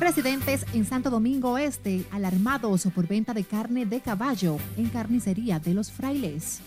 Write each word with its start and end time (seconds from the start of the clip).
Residentes 0.00 0.64
en 0.72 0.86
Santo 0.86 1.10
Domingo 1.10 1.58
Este 1.58 2.06
alarmados 2.10 2.88
por 2.94 3.06
venta 3.06 3.34
de 3.34 3.44
carne 3.44 3.84
de 3.84 4.00
caballo 4.00 4.56
en 4.78 4.88
carnicería 4.88 5.58
de 5.60 5.74
los 5.74 5.92
frailes. 5.92 6.60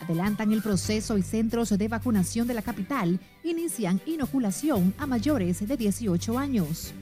Adelantan 0.00 0.50
el 0.50 0.62
proceso 0.62 1.16
y 1.16 1.22
centros 1.22 1.70
de 1.70 1.86
vacunación 1.86 2.48
de 2.48 2.54
la 2.54 2.62
capital 2.62 3.20
inician 3.44 4.00
inoculación 4.04 4.92
a 4.98 5.06
mayores 5.06 5.66
de 5.66 5.76
18 5.76 6.38
años. 6.40 6.92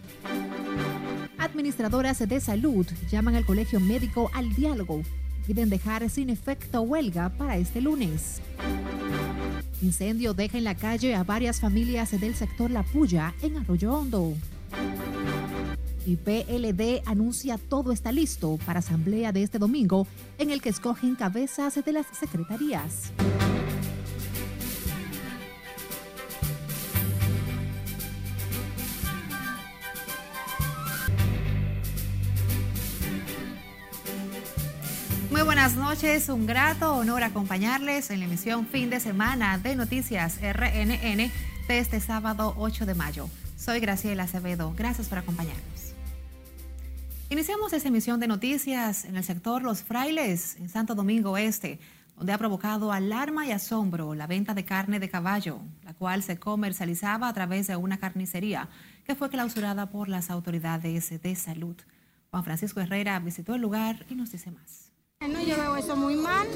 Administradoras 1.38 2.18
de 2.18 2.38
salud 2.38 2.86
llaman 3.10 3.36
al 3.36 3.46
colegio 3.46 3.80
médico 3.80 4.30
al 4.34 4.54
diálogo 4.54 5.00
y 5.00 5.46
piden 5.46 5.70
dejar 5.70 6.10
sin 6.10 6.28
efecto 6.28 6.82
huelga 6.82 7.30
para 7.30 7.56
este 7.56 7.80
lunes. 7.80 8.42
Incendio 9.80 10.34
deja 10.34 10.58
en 10.58 10.64
la 10.64 10.74
calle 10.74 11.14
a 11.14 11.24
varias 11.24 11.58
familias 11.58 12.10
del 12.20 12.34
sector 12.34 12.70
La 12.70 12.82
Puya 12.82 13.32
en 13.40 13.56
Arroyo 13.56 13.94
Hondo. 13.94 14.34
Y 16.06 16.16
PLD 16.16 17.02
anuncia 17.06 17.58
todo 17.58 17.92
está 17.92 18.12
listo 18.12 18.58
para 18.64 18.78
asamblea 18.78 19.32
de 19.32 19.42
este 19.42 19.58
domingo 19.58 20.06
en 20.38 20.50
el 20.50 20.62
que 20.62 20.70
escogen 20.70 21.14
cabezas 21.14 21.74
de 21.84 21.92
las 21.92 22.06
secretarías. 22.18 23.12
Muy 35.30 35.42
buenas 35.42 35.76
noches, 35.76 36.28
un 36.28 36.44
grato 36.44 36.96
honor 36.96 37.22
acompañarles 37.22 38.10
en 38.10 38.18
la 38.18 38.26
emisión 38.26 38.66
fin 38.66 38.90
de 38.90 39.00
semana 39.00 39.58
de 39.58 39.76
Noticias 39.76 40.38
RNN 40.42 41.30
de 41.68 41.78
este 41.78 42.00
sábado 42.00 42.54
8 42.58 42.84
de 42.84 42.94
mayo. 42.94 43.28
Soy 43.56 43.78
Graciela 43.78 44.24
Acevedo, 44.24 44.74
gracias 44.76 45.08
por 45.08 45.18
acompañarnos. 45.18 45.69
Iniciamos 47.32 47.72
esta 47.72 47.86
emisión 47.86 48.18
de 48.18 48.26
noticias 48.26 49.04
en 49.04 49.16
el 49.16 49.22
sector 49.22 49.62
Los 49.62 49.84
Frailes, 49.84 50.56
en 50.56 50.68
Santo 50.68 50.96
Domingo 50.96 51.38
Este, 51.38 51.78
donde 52.16 52.32
ha 52.32 52.38
provocado 52.38 52.90
alarma 52.90 53.46
y 53.46 53.52
asombro 53.52 54.16
la 54.16 54.26
venta 54.26 54.52
de 54.52 54.64
carne 54.64 54.98
de 54.98 55.08
caballo, 55.08 55.60
la 55.84 55.94
cual 55.94 56.24
se 56.24 56.40
comercializaba 56.40 57.28
a 57.28 57.32
través 57.32 57.68
de 57.68 57.76
una 57.76 57.98
carnicería 57.98 58.68
que 59.04 59.14
fue 59.14 59.30
clausurada 59.30 59.90
por 59.90 60.08
las 60.08 60.28
autoridades 60.28 61.22
de 61.22 61.36
salud. 61.36 61.76
Juan 62.32 62.42
Francisco 62.42 62.80
Herrera 62.80 63.20
visitó 63.20 63.54
el 63.54 63.60
lugar 63.60 64.04
y 64.10 64.16
nos 64.16 64.32
dice 64.32 64.50
más. 64.50 64.89
No, 65.28 65.38
yo 65.42 65.54
veo 65.54 65.76
eso 65.76 65.96
muy 65.96 66.16
mal. 66.16 66.48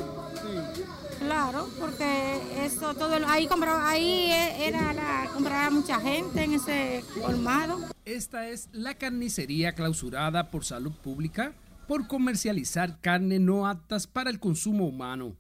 Claro, 1.18 1.68
porque 1.78 2.40
eso 2.64 2.94
todo 2.94 3.14
ahí 3.28 3.46
compraba, 3.46 3.90
ahí 3.90 4.30
era 4.30 4.94
la 4.94 5.28
compraba 5.34 5.68
mucha 5.68 6.00
gente 6.00 6.44
en 6.44 6.54
ese 6.54 7.04
colmado. 7.20 7.78
Esta 8.06 8.48
es 8.48 8.70
la 8.72 8.94
carnicería 8.94 9.74
clausurada 9.74 10.50
por 10.50 10.64
salud 10.64 10.92
pública 10.92 11.52
por 11.86 12.06
comercializar 12.06 13.02
carne 13.02 13.38
no 13.38 13.66
aptas 13.68 14.06
para 14.06 14.30
el 14.30 14.40
consumo 14.40 14.86
humano. 14.86 15.36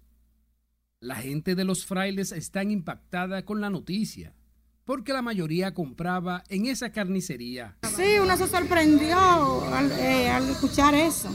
La 1.00 1.16
gente 1.16 1.54
de 1.54 1.64
los 1.64 1.86
frailes 1.86 2.30
están 2.30 2.70
impactada 2.70 3.46
con 3.46 3.62
la 3.62 3.70
noticia, 3.70 4.34
porque 4.84 5.14
la 5.14 5.22
mayoría 5.22 5.72
compraba 5.72 6.44
en 6.50 6.66
esa 6.66 6.92
carnicería. 6.92 7.78
Sí, 7.96 8.18
uno 8.22 8.36
se 8.36 8.48
sorprendió 8.48 9.16
al, 9.72 9.90
eh, 9.92 10.28
al 10.28 10.46
escuchar 10.50 10.94
eso, 10.94 11.30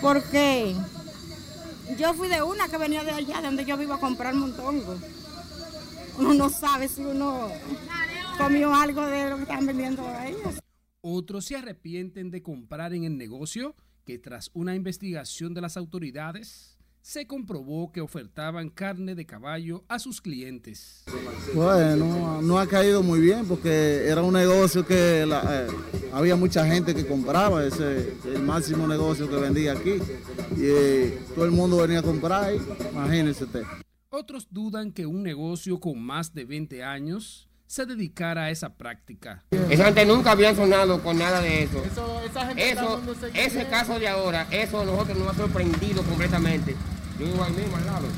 porque 0.00 0.74
yo 1.98 2.14
fui 2.14 2.28
de 2.28 2.42
una 2.42 2.68
que 2.68 2.78
venía 2.78 3.04
de 3.04 3.10
allá, 3.10 3.40
de 3.40 3.46
donde 3.46 3.64
yo 3.64 3.76
vivo 3.76 3.94
a 3.94 4.00
comprar 4.00 4.34
montongo. 4.34 4.98
Uno 6.18 6.34
no 6.34 6.50
sabe 6.50 6.88
si 6.88 7.02
uno 7.02 7.50
comió 8.38 8.74
algo 8.74 9.06
de 9.06 9.30
lo 9.30 9.36
que 9.36 9.42
están 9.42 9.66
vendiendo 9.66 10.06
ahí. 10.06 10.36
Otros 11.00 11.46
se 11.46 11.56
arrepienten 11.56 12.30
de 12.30 12.42
comprar 12.42 12.94
en 12.94 13.04
el 13.04 13.16
negocio 13.16 13.74
que 14.04 14.18
tras 14.18 14.50
una 14.54 14.74
investigación 14.74 15.54
de 15.54 15.60
las 15.60 15.76
autoridades 15.76 16.71
se 17.02 17.26
comprobó 17.26 17.90
que 17.90 18.00
ofertaban 18.00 18.70
carne 18.70 19.16
de 19.16 19.26
caballo 19.26 19.84
a 19.88 19.98
sus 19.98 20.20
clientes. 20.20 21.04
Bueno, 21.52 22.40
no 22.40 22.58
ha 22.58 22.66
caído 22.68 23.02
muy 23.02 23.20
bien 23.20 23.46
porque 23.46 24.06
era 24.06 24.22
un 24.22 24.32
negocio 24.32 24.86
que 24.86 25.24
eh, 25.24 25.66
había 26.12 26.36
mucha 26.36 26.64
gente 26.64 26.94
que 26.94 27.06
compraba, 27.06 27.64
ese 27.66 28.16
el 28.24 28.42
máximo 28.42 28.86
negocio 28.86 29.28
que 29.28 29.36
vendía 29.36 29.72
aquí. 29.72 29.94
Y 30.56 30.62
eh, 30.62 31.18
todo 31.34 31.44
el 31.44 31.50
mundo 31.50 31.78
venía 31.78 31.98
a 31.98 32.02
comprar, 32.02 32.54
imagínense 32.92 33.44
usted. 33.44 33.64
Otros 34.08 34.46
dudan 34.50 34.92
que 34.92 35.04
un 35.04 35.22
negocio 35.22 35.80
con 35.80 36.00
más 36.00 36.32
de 36.32 36.44
20 36.44 36.84
años 36.84 37.48
se 37.72 37.86
dedicara 37.86 38.44
a 38.44 38.50
esa 38.50 38.76
práctica. 38.76 39.42
Esa 39.70 39.86
gente 39.86 40.04
nunca 40.04 40.32
había 40.32 40.54
sonado 40.54 41.02
con 41.02 41.18
nada 41.18 41.40
de 41.40 41.62
eso. 41.62 41.82
Eso, 42.54 43.00
ese 43.32 43.66
caso 43.68 43.98
de 43.98 44.08
ahora, 44.08 44.46
eso 44.50 44.82
a 44.82 44.84
nosotros 44.84 45.16
nos 45.16 45.28
ha 45.28 45.34
sorprendido 45.34 46.02
completamente. 46.02 46.76
Yo 47.18 47.24
vivo 47.24 47.42
ahí 47.42 47.52
mismo 47.54 47.74
al 47.78 47.86
lado. 47.86 48.08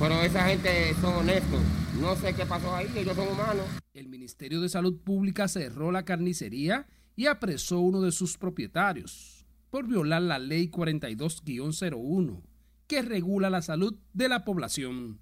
Pero 0.00 0.20
esa 0.22 0.48
gente 0.48 0.92
son 1.00 1.14
honestos. 1.14 1.60
No 2.00 2.16
sé 2.16 2.34
qué 2.34 2.46
pasó 2.46 2.74
ahí, 2.74 2.90
ellos 2.96 3.14
son 3.14 3.28
humanos. 3.28 3.64
El 3.92 4.08
Ministerio 4.08 4.60
de 4.60 4.68
Salud 4.68 5.00
Pública 5.04 5.46
cerró 5.46 5.92
la 5.92 6.04
carnicería 6.04 6.88
y 7.14 7.26
apresó 7.26 7.76
a 7.76 7.80
uno 7.80 8.00
de 8.00 8.10
sus 8.10 8.36
propietarios 8.38 9.46
por 9.70 9.86
violar 9.86 10.22
la 10.22 10.40
ley 10.40 10.68
42-01 10.68 12.42
que 12.88 13.02
regula 13.02 13.50
la 13.50 13.62
salud 13.62 13.96
de 14.12 14.28
la 14.28 14.44
población. 14.44 15.20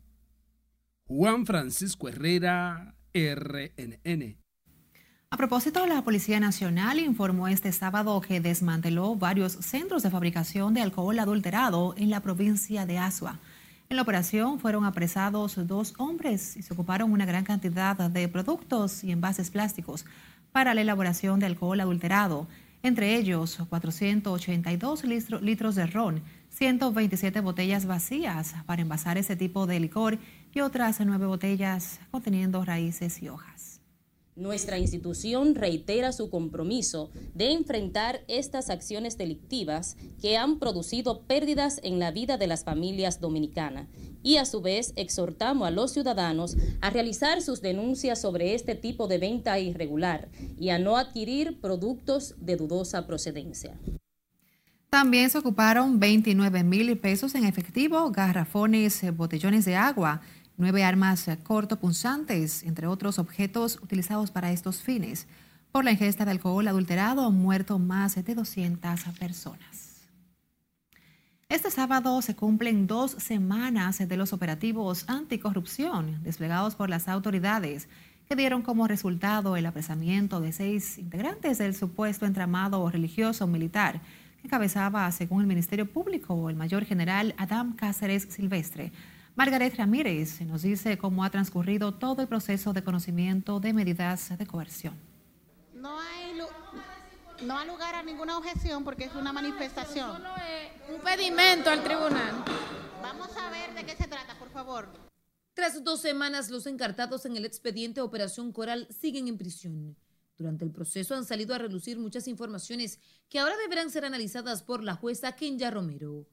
Juan 1.05 1.45
Francisco 1.45 2.09
Herrera, 2.09 2.95
RNN. 3.15 4.37
A 5.31 5.37
propósito, 5.37 5.87
la 5.87 6.03
Policía 6.03 6.41
Nacional 6.41 6.99
informó 6.99 7.49
este 7.49 7.73
sábado 7.73 8.21
que 8.21 8.41
desmanteló 8.41 9.17
varios 9.17 9.53
centros 9.53 10.03
de 10.03 10.11
fabricación 10.11 10.75
de 10.75 10.83
alcohol 10.83 11.19
adulterado 11.19 11.95
en 11.97 12.11
la 12.11 12.21
provincia 12.21 12.85
de 12.85 12.99
Asua. 12.99 13.39
En 13.89 13.97
la 13.97 14.03
operación 14.03 14.61
fueron 14.61 14.85
apresados 14.85 15.57
dos 15.67 15.95
hombres 15.99 16.57
y 16.57 16.63
se 16.63 16.73
ocuparon 16.75 17.13
una 17.13 17.27
gran 17.27 17.45
cantidad 17.45 17.97
de 17.97 18.29
productos 18.29 19.05
y 19.05 19.13
envases 19.13 19.51
plásticos 19.51 20.05
para 20.53 20.75
la 20.75 20.83
elaboración 20.83 21.41
de 21.41 21.47
alcohol 21.47 21.81
adulterado, 21.81 22.47
entre 22.83 23.17
ellos 23.17 23.59
482 23.69 25.05
litros 25.05 25.75
de 25.75 25.87
ron, 25.87 26.23
127 26.51 27.41
botellas 27.41 27.87
vacías 27.87 28.55
para 28.67 28.83
envasar 28.83 29.17
ese 29.17 29.37
tipo 29.37 29.67
de 29.67 29.81
licor 29.81 30.19
y 30.55 30.61
otras 30.61 31.01
nueve 31.01 31.27
botellas 31.27 32.01
conteniendo 32.11 32.65
raíces 32.65 33.23
y 33.23 33.29
hojas. 33.29 33.81
Nuestra 34.35 34.79
institución 34.79 35.55
reitera 35.55 36.11
su 36.11 36.31
compromiso 36.31 37.11
de 37.35 37.53
enfrentar 37.53 38.23
estas 38.29 38.71
acciones 38.71 39.19
delictivas 39.19 39.99
que 40.23 40.39
han 40.39 40.59
producido 40.59 41.27
pérdidas 41.27 41.81
en 41.83 41.99
la 41.99 42.13
vida 42.13 42.39
de 42.39 42.47
las 42.47 42.65
familias 42.65 43.21
dominicanas 43.21 43.89
y 44.23 44.37
a 44.37 44.47
su 44.47 44.63
vez 44.63 44.95
exhortamos 44.97 45.69
a 45.69 45.71
los 45.71 45.93
ciudadanos 45.93 46.57
a 46.81 46.89
realizar 46.89 47.43
sus 47.43 47.61
denuncias 47.61 48.23
sobre 48.23 48.55
este 48.55 48.75
tipo 48.75 49.07
de 49.07 49.19
venta 49.19 49.59
irregular 49.59 50.31
y 50.59 50.71
a 50.71 50.79
no 50.79 50.97
adquirir 50.97 51.61
productos 51.61 52.35
de 52.39 52.57
dudosa 52.57 53.07
procedencia. 53.07 53.79
También 54.89 55.31
se 55.31 55.39
ocuparon 55.39 56.01
29 56.01 56.65
mil 56.65 56.99
pesos 56.99 57.35
en 57.35 57.45
efectivo, 57.45 58.11
garrafones, 58.11 59.03
botellones 59.17 59.65
de 59.65 59.75
agua, 59.75 60.21
nueve 60.63 60.85
armas 60.85 61.29
cortopunzantes, 61.43 62.63
entre 62.63 62.87
otros 62.87 63.19
objetos 63.19 63.81
utilizados 63.83 64.31
para 64.31 64.53
estos 64.53 64.81
fines. 64.81 65.27
Por 65.73 65.85
la 65.85 65.91
ingesta 65.91 66.25
de 66.25 66.31
alcohol 66.31 66.69
adulterado 66.69 67.27
han 67.27 67.35
muerto 67.35 67.81
más 67.81 68.15
de 68.15 68.35
200 68.35 69.01
personas. 69.19 70.07
Este 71.49 71.69
sábado 71.71 72.23
se 72.23 72.37
cumplen 72.37 72.87
dos 72.87 73.11
semanas 73.11 73.99
de 73.99 74.17
los 74.17 74.33
operativos 74.33 75.05
anticorrupción 75.09 76.23
desplegados 76.23 76.77
por 76.77 76.89
las 76.89 77.09
autoridades 77.09 77.89
que 78.29 78.37
dieron 78.37 78.63
como 78.63 78.87
resultado 78.87 79.57
el 79.57 79.67
apresamiento 79.67 80.41
de 80.41 80.53
seis 80.53 80.97
integrantes 80.97 81.59
del 81.59 81.75
supuesto 81.75 82.25
entramado 82.25 82.89
religioso 82.89 83.49
militar 83.49 84.01
que 84.41 84.47
encabezaba, 84.47 85.11
según 85.11 85.41
el 85.41 85.49
Ministerio 85.49 85.91
Público, 85.91 86.49
el 86.49 86.57
mayor 86.57 86.85
general 86.85 87.35
Adam 87.37 87.75
Cáceres 87.75 88.29
Silvestre. 88.31 88.93
Margaret 89.35 89.75
Ramírez 89.77 90.43
nos 90.43 90.61
dice 90.61 90.99
cómo 90.99 91.25
ha 91.25 91.31
transcurrido 91.31 91.95
todo 91.95 92.21
el 92.21 92.29
proceso 92.29 92.75
de 92.75 92.85
conocimiento 92.85 93.61
de 93.61 93.73
medidas 93.73 94.37
de 94.37 94.47
coerción. 94.47 94.95
No 95.73 95.99
hay, 95.99 96.39
no 97.43 97.57
hay 97.57 97.67
lugar 97.67 97.95
a 97.95 98.03
ninguna 98.03 98.37
objeción 98.37 98.85
porque 98.85 99.05
es 99.05 99.15
una 99.15 99.33
manifestación. 99.33 100.13
Solo 100.13 100.35
es 100.37 100.95
un 100.95 101.01
pedimento 101.01 101.71
al 101.71 101.83
tribunal. 101.83 102.45
Vamos 103.03 103.31
a 103.39 103.51
ver 103.51 103.75
de 103.75 103.87
qué 103.87 103.97
se 103.97 104.07
trata, 104.07 104.39
por 104.39 104.51
favor. 104.51 104.89
Tras 105.55 105.83
dos 105.83 106.03
semanas, 106.03 106.51
los 106.51 106.67
encartados 106.67 107.25
en 107.25 107.35
el 107.37 107.47
expediente 107.47 108.03
Operación 108.03 108.53
Coral 108.53 108.87
siguen 108.91 109.29
en 109.29 109.39
prisión. 109.39 109.97
Durante 110.37 110.67
el 110.67 110.73
proceso 110.73 111.15
han 111.15 111.25
salido 111.25 111.55
a 111.55 111.59
relucir 111.59 111.99
muchas 111.99 112.29
informaciones 112.29 112.99
que 113.31 113.39
ahora 113.39 113.57
deberán 113.57 113.91
ser 113.91 114.05
analizadas 114.05 114.63
por 114.63 114.83
la 114.83 114.95
jueza 114.95 115.33
Kenya 115.33 115.71
Romero. 115.71 116.27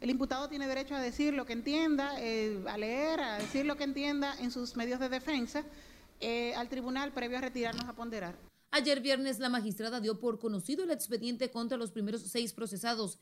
El 0.00 0.08
imputado 0.08 0.48
tiene 0.48 0.66
derecho 0.66 0.94
a 0.94 1.00
decir 1.00 1.34
lo 1.34 1.44
que 1.44 1.52
entienda, 1.52 2.14
eh, 2.18 2.64
a 2.66 2.78
leer, 2.78 3.20
a 3.20 3.38
decir 3.38 3.66
lo 3.66 3.76
que 3.76 3.84
entienda 3.84 4.34
en 4.40 4.50
sus 4.50 4.74
medios 4.74 4.98
de 4.98 5.10
defensa 5.10 5.62
eh, 6.20 6.54
al 6.54 6.70
tribunal 6.70 7.12
previo 7.12 7.36
a 7.36 7.42
retirarnos 7.42 7.84
a 7.84 7.92
ponderar. 7.92 8.34
Ayer 8.70 9.00
viernes 9.00 9.38
la 9.40 9.50
magistrada 9.50 10.00
dio 10.00 10.18
por 10.18 10.38
conocido 10.38 10.84
el 10.84 10.90
expediente 10.90 11.50
contra 11.50 11.76
los 11.76 11.90
primeros 11.90 12.22
seis 12.22 12.54
procesados 12.54 13.18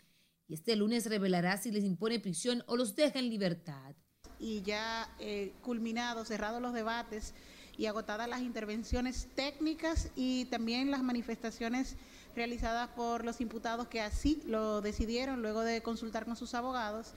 y 0.46 0.54
este 0.54 0.76
lunes 0.76 1.06
revelará 1.06 1.56
si 1.56 1.72
les 1.72 1.82
impone 1.84 2.20
prisión 2.20 2.62
o 2.66 2.76
los 2.76 2.94
deja 2.94 3.18
en 3.18 3.28
libertad. 3.28 3.96
Y 4.38 4.62
ya 4.62 5.12
eh, 5.18 5.52
culminados, 5.62 6.28
cerrados 6.28 6.62
los 6.62 6.74
debates 6.74 7.34
y 7.76 7.86
agotadas 7.86 8.28
las 8.28 8.42
intervenciones 8.42 9.28
técnicas 9.34 10.10
y 10.14 10.44
también 10.46 10.92
las 10.92 11.02
manifestaciones 11.02 11.96
realizadas 12.38 12.88
por 12.90 13.24
los 13.24 13.40
imputados 13.40 13.88
que 13.88 14.00
así 14.00 14.40
lo 14.46 14.80
decidieron 14.80 15.42
luego 15.42 15.62
de 15.62 15.82
consultar 15.82 16.24
con 16.24 16.36
sus 16.36 16.54
abogados, 16.54 17.12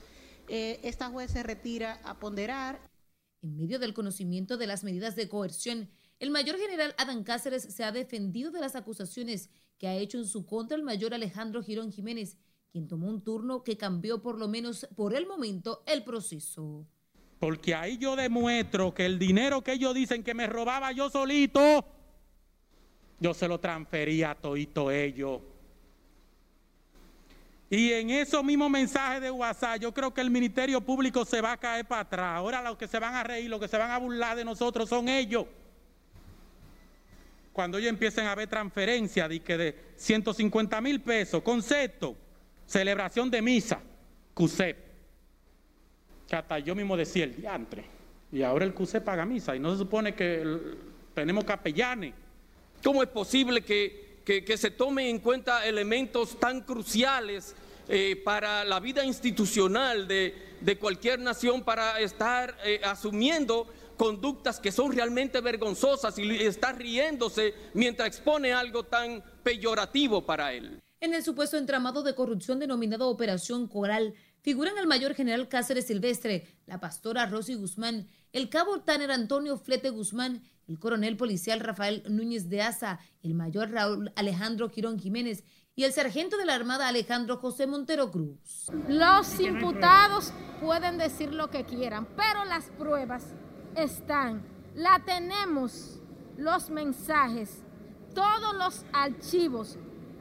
eh, 0.48 0.80
esta 0.82 1.08
juez 1.08 1.30
se 1.30 1.42
retira 1.42 2.00
a 2.04 2.18
ponderar. 2.18 2.78
En 3.40 3.56
medio 3.56 3.78
del 3.78 3.94
conocimiento 3.94 4.56
de 4.56 4.66
las 4.66 4.84
medidas 4.84 5.16
de 5.16 5.28
coerción, 5.28 5.88
el 6.20 6.30
mayor 6.30 6.56
general 6.58 6.94
Adán 6.98 7.24
Cáceres 7.24 7.62
se 7.62 7.82
ha 7.82 7.90
defendido 7.90 8.50
de 8.50 8.60
las 8.60 8.76
acusaciones 8.76 9.48
que 9.78 9.88
ha 9.88 9.94
hecho 9.94 10.18
en 10.18 10.26
su 10.26 10.44
contra 10.46 10.76
el 10.76 10.84
mayor 10.84 11.14
Alejandro 11.14 11.62
Girón 11.62 11.90
Jiménez, 11.90 12.36
quien 12.70 12.86
tomó 12.86 13.08
un 13.08 13.22
turno 13.22 13.64
que 13.64 13.76
cambió 13.76 14.22
por 14.22 14.38
lo 14.38 14.48
menos 14.48 14.86
por 14.94 15.14
el 15.14 15.26
momento 15.26 15.82
el 15.86 16.04
proceso. 16.04 16.86
Porque 17.38 17.74
ahí 17.74 17.98
yo 17.98 18.14
demuestro 18.14 18.94
que 18.94 19.06
el 19.06 19.18
dinero 19.18 19.62
que 19.62 19.72
ellos 19.72 19.94
dicen 19.94 20.22
que 20.22 20.34
me 20.34 20.46
robaba 20.46 20.92
yo 20.92 21.10
solito, 21.10 21.84
yo 23.22 23.32
se 23.32 23.46
lo 23.46 23.60
transfería 23.60 24.32
a 24.32 24.34
todito 24.34 24.90
ellos. 24.90 25.40
Y 27.70 27.92
en 27.92 28.10
esos 28.10 28.44
mismos 28.44 28.68
mensajes 28.68 29.22
de 29.22 29.30
WhatsApp, 29.30 29.80
yo 29.80 29.94
creo 29.94 30.12
que 30.12 30.20
el 30.20 30.30
Ministerio 30.30 30.80
Público 30.80 31.24
se 31.24 31.40
va 31.40 31.52
a 31.52 31.56
caer 31.56 31.86
para 31.86 32.02
atrás. 32.02 32.36
Ahora 32.36 32.60
los 32.60 32.76
que 32.76 32.86
se 32.86 32.98
van 32.98 33.14
a 33.14 33.22
reír, 33.22 33.48
los 33.48 33.60
que 33.60 33.68
se 33.68 33.78
van 33.78 33.90
a 33.90 33.98
burlar 33.98 34.36
de 34.36 34.44
nosotros 34.44 34.88
son 34.88 35.08
ellos. 35.08 35.46
Cuando 37.52 37.78
ellos 37.78 37.90
empiecen 37.90 38.26
a 38.26 38.34
ver 38.34 38.48
transferencias 38.48 39.28
de, 39.28 39.40
que 39.40 39.56
de 39.56 39.78
150 39.96 40.80
mil 40.80 41.00
pesos, 41.00 41.42
concepto, 41.42 42.16
celebración 42.66 43.30
de 43.30 43.40
misa, 43.40 43.80
CUSEP. 44.34 44.76
Que 46.28 46.36
hasta 46.36 46.58
yo 46.58 46.74
mismo 46.74 46.96
decía 46.96 47.24
el 47.24 47.36
diantre. 47.36 47.84
Y 48.32 48.42
ahora 48.42 48.64
el 48.64 48.74
CUSEP 48.74 49.04
paga 49.04 49.24
misa 49.24 49.54
y 49.54 49.60
no 49.60 49.70
se 49.70 49.78
supone 49.78 50.14
que 50.14 50.60
tenemos 51.14 51.44
capellanes. 51.44 52.14
¿Cómo 52.82 53.02
es 53.02 53.08
posible 53.10 53.62
que, 53.62 54.22
que, 54.24 54.56
se 54.56 54.72
tomen 54.72 55.06
en 55.06 55.18
cuenta 55.20 55.64
elementos 55.66 56.38
tan 56.40 56.62
cruciales 56.62 57.54
eh, 57.88 58.20
para 58.24 58.64
la 58.64 58.80
vida 58.80 59.04
institucional 59.04 60.08
de, 60.08 60.56
de, 60.60 60.78
cualquier 60.78 61.20
nación 61.20 61.62
para 61.62 62.00
estar 62.00 62.56
eh, 62.64 62.80
asumiendo 62.84 63.68
conductas 63.96 64.58
que 64.58 64.72
son 64.72 64.90
realmente 64.90 65.40
vergonzosas 65.40 66.18
y 66.18 66.28
está 66.42 66.72
riéndose 66.72 67.54
mientras 67.74 68.08
expone 68.08 68.52
algo 68.52 68.82
tan 68.82 69.22
peyorativo 69.44 70.26
para 70.26 70.52
él? 70.52 70.80
En 71.00 71.14
el 71.14 71.22
supuesto 71.22 71.56
entramado 71.56 72.02
de 72.02 72.16
corrupción 72.16 72.58
denominado 72.58 73.08
Operación 73.08 73.68
Coral, 73.68 74.14
figuran 74.40 74.76
el 74.78 74.88
mayor 74.88 75.14
general 75.14 75.48
Cáceres 75.48 75.86
Silvestre, 75.86 76.48
la 76.66 76.80
pastora 76.80 77.26
Rosy 77.26 77.54
Guzmán, 77.54 78.08
el 78.32 78.48
cabo 78.48 78.80
Tanner 78.80 79.12
Antonio 79.12 79.56
Flete 79.56 79.90
Guzmán, 79.90 80.42
el 80.72 80.78
coronel 80.78 81.18
policial 81.18 81.60
Rafael 81.60 82.02
Núñez 82.08 82.48
de 82.48 82.62
Asa, 82.62 82.98
el 83.22 83.34
mayor 83.34 83.70
Raúl 83.70 84.10
Alejandro 84.16 84.70
Quirón 84.70 84.98
Jiménez 84.98 85.44
y 85.76 85.84
el 85.84 85.92
sargento 85.92 86.38
de 86.38 86.46
la 86.46 86.54
Armada 86.54 86.88
Alejandro 86.88 87.36
José 87.36 87.66
Montero 87.66 88.10
Cruz. 88.10 88.70
Los 88.88 89.38
imputados 89.38 90.32
pueden 90.62 90.96
decir 90.96 91.34
lo 91.34 91.50
que 91.50 91.64
quieran, 91.64 92.06
pero 92.16 92.46
las 92.46 92.70
pruebas 92.78 93.34
están. 93.76 94.42
La 94.74 95.02
tenemos, 95.04 96.00
los 96.38 96.70
mensajes, 96.70 97.62
todos 98.14 98.54
los 98.56 98.86
archivos 98.94 99.76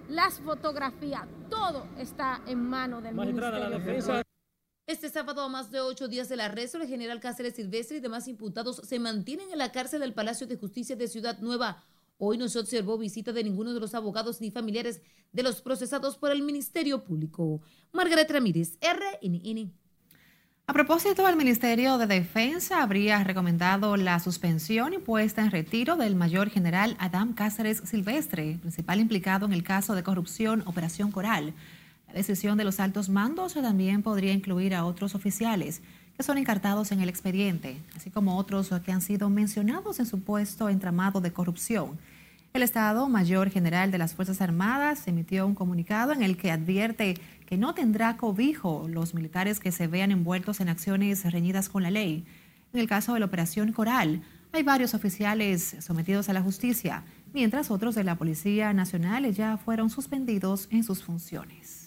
las 0.09 0.41
fotografías, 0.41 1.25
todo 1.49 1.87
está 1.97 2.41
en 2.45 2.61
mano 2.61 2.99
del 2.99 3.15
Ministerio. 3.15 4.21
Este 4.91 5.09
sábado, 5.09 5.41
a 5.41 5.47
más 5.47 5.71
de 5.71 5.79
ocho 5.79 6.09
días 6.09 6.27
del 6.27 6.41
arresto, 6.41 6.77
el 6.77 6.85
general 6.85 7.21
Cáceres 7.21 7.55
Silvestre 7.55 7.95
y 7.95 7.99
demás 8.01 8.27
imputados 8.27 8.81
se 8.83 8.99
mantienen 8.99 9.49
en 9.49 9.57
la 9.57 9.71
cárcel 9.71 10.01
del 10.01 10.13
Palacio 10.13 10.47
de 10.47 10.57
Justicia 10.57 10.97
de 10.97 11.07
Ciudad 11.07 11.39
Nueva. 11.39 11.81
Hoy 12.17 12.37
no 12.37 12.49
se 12.49 12.59
observó 12.59 12.97
visita 12.97 13.31
de 13.31 13.45
ninguno 13.45 13.73
de 13.73 13.79
los 13.79 13.95
abogados 13.95 14.41
ni 14.41 14.51
familiares 14.51 15.01
de 15.31 15.43
los 15.43 15.61
procesados 15.61 16.17
por 16.17 16.31
el 16.31 16.43
Ministerio 16.43 17.05
Público. 17.05 17.61
Margaret 17.93 18.29
Ramírez, 18.29 18.77
RNN. 18.81 19.71
A 20.67 20.73
propósito, 20.73 21.25
el 21.25 21.37
Ministerio 21.37 21.97
de 21.97 22.07
Defensa 22.07 22.83
habría 22.83 23.23
recomendado 23.23 23.95
la 23.95 24.19
suspensión 24.19 24.93
y 24.93 24.97
puesta 24.97 25.41
en 25.41 25.51
retiro 25.51 25.95
del 25.95 26.15
mayor 26.15 26.49
general 26.49 26.97
Adam 26.99 27.33
Cáceres 27.33 27.81
Silvestre, 27.85 28.57
principal 28.59 28.99
implicado 28.99 29.45
en 29.45 29.53
el 29.53 29.63
caso 29.63 29.95
de 29.95 30.03
corrupción 30.03 30.63
Operación 30.67 31.13
Coral. 31.13 31.53
La 32.11 32.17
decisión 32.17 32.57
de 32.57 32.65
los 32.65 32.81
altos 32.81 33.07
mandos 33.07 33.53
también 33.53 34.03
podría 34.03 34.33
incluir 34.33 34.75
a 34.75 34.83
otros 34.83 35.15
oficiales 35.15 35.81
que 36.17 36.23
son 36.23 36.37
encartados 36.37 36.91
en 36.91 36.99
el 36.99 37.07
expediente, 37.07 37.77
así 37.95 38.09
como 38.09 38.37
otros 38.37 38.69
que 38.83 38.91
han 38.91 39.01
sido 39.01 39.29
mencionados 39.29 39.97
en 39.97 40.05
supuesto 40.05 40.67
entramado 40.67 41.21
de 41.21 41.31
corrupción. 41.31 41.97
El 42.53 42.63
Estado 42.63 43.07
Mayor 43.07 43.49
General 43.49 43.91
de 43.91 43.97
las 43.97 44.13
Fuerzas 44.13 44.41
Armadas 44.41 45.07
emitió 45.07 45.47
un 45.47 45.55
comunicado 45.55 46.11
en 46.11 46.21
el 46.21 46.35
que 46.35 46.51
advierte 46.51 47.17
que 47.45 47.57
no 47.57 47.73
tendrá 47.73 48.17
cobijo 48.17 48.87
los 48.89 49.13
militares 49.13 49.61
que 49.61 49.71
se 49.71 49.87
vean 49.87 50.11
envueltos 50.11 50.59
en 50.59 50.67
acciones 50.67 51.23
reñidas 51.31 51.69
con 51.69 51.81
la 51.81 51.91
ley. 51.91 52.25
En 52.73 52.81
el 52.81 52.89
caso 52.89 53.13
de 53.13 53.21
la 53.21 53.27
Operación 53.27 53.71
Coral, 53.71 54.21
hay 54.51 54.63
varios 54.63 54.93
oficiales 54.93 55.77
sometidos 55.79 56.27
a 56.27 56.33
la 56.33 56.41
justicia, 56.41 57.05
mientras 57.33 57.71
otros 57.71 57.95
de 57.95 58.03
la 58.03 58.15
Policía 58.15 58.73
Nacional 58.73 59.33
ya 59.33 59.55
fueron 59.55 59.89
suspendidos 59.89 60.67
en 60.71 60.83
sus 60.83 61.03
funciones. 61.03 61.80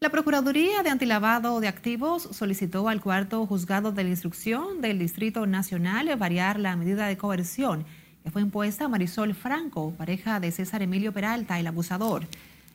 La 0.00 0.10
Procuraduría 0.10 0.82
de 0.82 0.90
Antilavado 0.90 1.60
de 1.60 1.68
Activos 1.68 2.28
solicitó 2.32 2.88
al 2.88 3.00
cuarto 3.00 3.44
juzgado 3.46 3.90
de 3.90 4.04
la 4.04 4.10
instrucción 4.10 4.80
del 4.80 4.98
Distrito 4.98 5.46
Nacional 5.46 6.14
variar 6.16 6.60
la 6.60 6.76
medida 6.76 7.06
de 7.06 7.16
coerción 7.16 7.84
fue 8.30 8.42
impuesta 8.42 8.84
a 8.84 8.88
Marisol 8.88 9.34
Franco, 9.34 9.92
pareja 9.96 10.40
de 10.40 10.50
César 10.50 10.82
Emilio 10.82 11.12
Peralta, 11.12 11.58
el 11.58 11.66
abusador. 11.66 12.26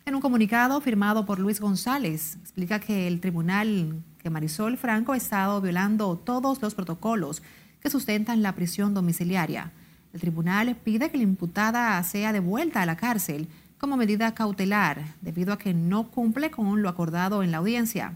En 0.05 0.15
un 0.15 0.21
comunicado 0.21 0.79
firmado 0.81 1.25
por 1.25 1.39
Luis 1.39 1.59
González, 1.59 2.37
explica 2.41 2.79
que 2.79 3.07
el 3.07 3.19
tribunal, 3.19 4.01
que 4.21 4.29
Marisol 4.29 4.77
Franco 4.77 5.13
ha 5.13 5.17
estado 5.17 5.61
violando 5.61 6.17
todos 6.17 6.61
los 6.61 6.75
protocolos 6.75 7.41
que 7.81 7.89
sustentan 7.89 8.41
la 8.41 8.53
prisión 8.55 8.93
domiciliaria. 8.93 9.71
El 10.13 10.19
tribunal 10.19 10.75
pide 10.83 11.09
que 11.09 11.17
la 11.17 11.23
imputada 11.23 12.01
sea 12.03 12.33
devuelta 12.33 12.81
a 12.81 12.85
la 12.85 12.97
cárcel 12.97 13.47
como 13.83 13.97
medida 13.97 14.33
cautelar, 14.33 15.03
debido 15.19 15.51
a 15.51 15.57
que 15.57 15.73
no 15.73 16.07
cumple 16.09 16.49
con 16.49 16.81
lo 16.81 16.87
acordado 16.87 17.43
en 17.43 17.51
la 17.51 17.57
audiencia. 17.57 18.15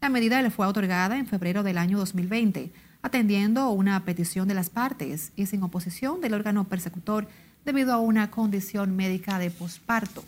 La 0.00 0.08
medida 0.08 0.40
le 0.40 0.50
fue 0.50 0.68
otorgada 0.68 1.18
en 1.18 1.26
febrero 1.26 1.64
del 1.64 1.78
año 1.78 1.98
2020 1.98 2.70
atendiendo 3.02 3.70
una 3.70 4.04
petición 4.04 4.46
de 4.46 4.54
las 4.54 4.70
partes 4.70 5.32
y 5.34 5.46
sin 5.46 5.64
oposición 5.64 6.20
del 6.20 6.34
órgano 6.34 6.62
persecutor 6.68 7.26
debido 7.64 7.92
a 7.92 7.98
una 7.98 8.30
condición 8.30 8.94
médica 8.94 9.40
de 9.40 9.50
posparto. 9.50 10.22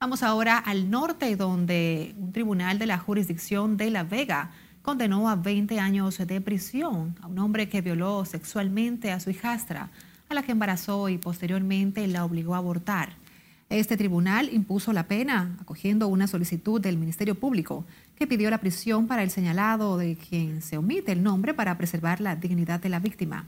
Vamos 0.00 0.24
ahora 0.24 0.58
al 0.58 0.90
norte, 0.90 1.36
donde 1.36 2.16
un 2.18 2.32
tribunal 2.32 2.80
de 2.80 2.86
la 2.86 2.98
jurisdicción 2.98 3.76
de 3.76 3.92
La 3.92 4.02
Vega 4.02 4.50
condenó 4.82 5.28
a 5.28 5.36
20 5.36 5.78
años 5.78 6.18
de 6.18 6.40
prisión 6.40 7.14
a 7.22 7.28
un 7.28 7.38
hombre 7.38 7.68
que 7.68 7.82
violó 7.82 8.24
sexualmente 8.24 9.12
a 9.12 9.20
su 9.20 9.30
hijastra, 9.30 9.90
a 10.28 10.34
la 10.34 10.42
que 10.42 10.50
embarazó 10.50 11.08
y 11.08 11.18
posteriormente 11.18 12.04
la 12.08 12.24
obligó 12.24 12.56
a 12.56 12.58
abortar. 12.58 13.27
Este 13.70 13.98
tribunal 13.98 14.48
impuso 14.50 14.94
la 14.94 15.08
pena 15.08 15.58
acogiendo 15.60 16.08
una 16.08 16.26
solicitud 16.26 16.80
del 16.80 16.96
Ministerio 16.96 17.34
Público 17.34 17.84
que 18.14 18.26
pidió 18.26 18.48
la 18.48 18.58
prisión 18.58 19.06
para 19.06 19.22
el 19.22 19.30
señalado 19.30 19.98
de 19.98 20.16
quien 20.16 20.62
se 20.62 20.78
omite 20.78 21.12
el 21.12 21.22
nombre 21.22 21.52
para 21.52 21.76
preservar 21.76 22.22
la 22.22 22.34
dignidad 22.34 22.80
de 22.80 22.88
la 22.88 22.98
víctima. 22.98 23.44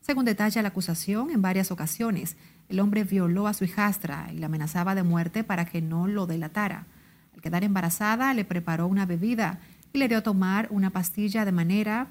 Según 0.00 0.26
detalla 0.26 0.62
la 0.62 0.68
acusación, 0.68 1.30
en 1.30 1.42
varias 1.42 1.72
ocasiones 1.72 2.36
el 2.68 2.78
hombre 2.78 3.02
violó 3.02 3.48
a 3.48 3.52
su 3.52 3.64
hijastra 3.64 4.28
y 4.32 4.38
la 4.38 4.46
amenazaba 4.46 4.94
de 4.94 5.02
muerte 5.02 5.42
para 5.42 5.64
que 5.64 5.82
no 5.82 6.06
lo 6.06 6.26
delatara. 6.26 6.86
Al 7.34 7.40
quedar 7.40 7.64
embarazada, 7.64 8.32
le 8.32 8.44
preparó 8.44 8.86
una 8.86 9.06
bebida 9.06 9.58
y 9.92 9.98
le 9.98 10.06
dio 10.06 10.18
a 10.18 10.22
tomar 10.22 10.68
una 10.70 10.90
pastilla 10.90 11.44
de 11.44 11.52
manera, 11.52 12.06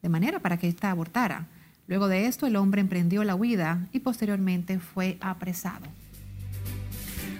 de 0.00 0.08
manera 0.08 0.38
para 0.38 0.56
que 0.56 0.68
ésta 0.68 0.90
abortara. 0.90 1.48
Luego 1.86 2.08
de 2.08 2.24
esto, 2.28 2.46
el 2.46 2.56
hombre 2.56 2.80
emprendió 2.80 3.24
la 3.24 3.34
huida 3.34 3.88
y 3.92 4.00
posteriormente 4.00 4.78
fue 4.78 5.18
apresado. 5.20 5.86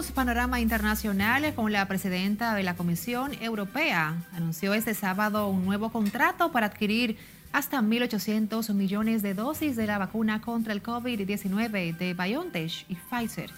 Panorama 0.09 0.59
internacional 0.59 1.53
con 1.53 1.71
la 1.71 1.87
presidenta 1.87 2.55
de 2.55 2.63
la 2.63 2.73
Comisión 2.73 3.33
Europea. 3.39 4.15
Anunció 4.33 4.73
este 4.73 4.95
sábado 4.95 5.47
un 5.47 5.63
nuevo 5.63 5.91
contrato 5.91 6.51
para 6.51 6.65
adquirir 6.65 7.17
hasta 7.53 7.81
1.800 7.81 8.73
millones 8.73 9.21
de 9.21 9.35
dosis 9.35 9.75
de 9.75 9.85
la 9.85 9.99
vacuna 9.99 10.41
contra 10.41 10.73
el 10.73 10.81
COVID-19 10.81 11.95
de 11.95 12.13
BioNTech 12.15 12.85
y 12.89 12.95
Pfizer. 12.95 13.51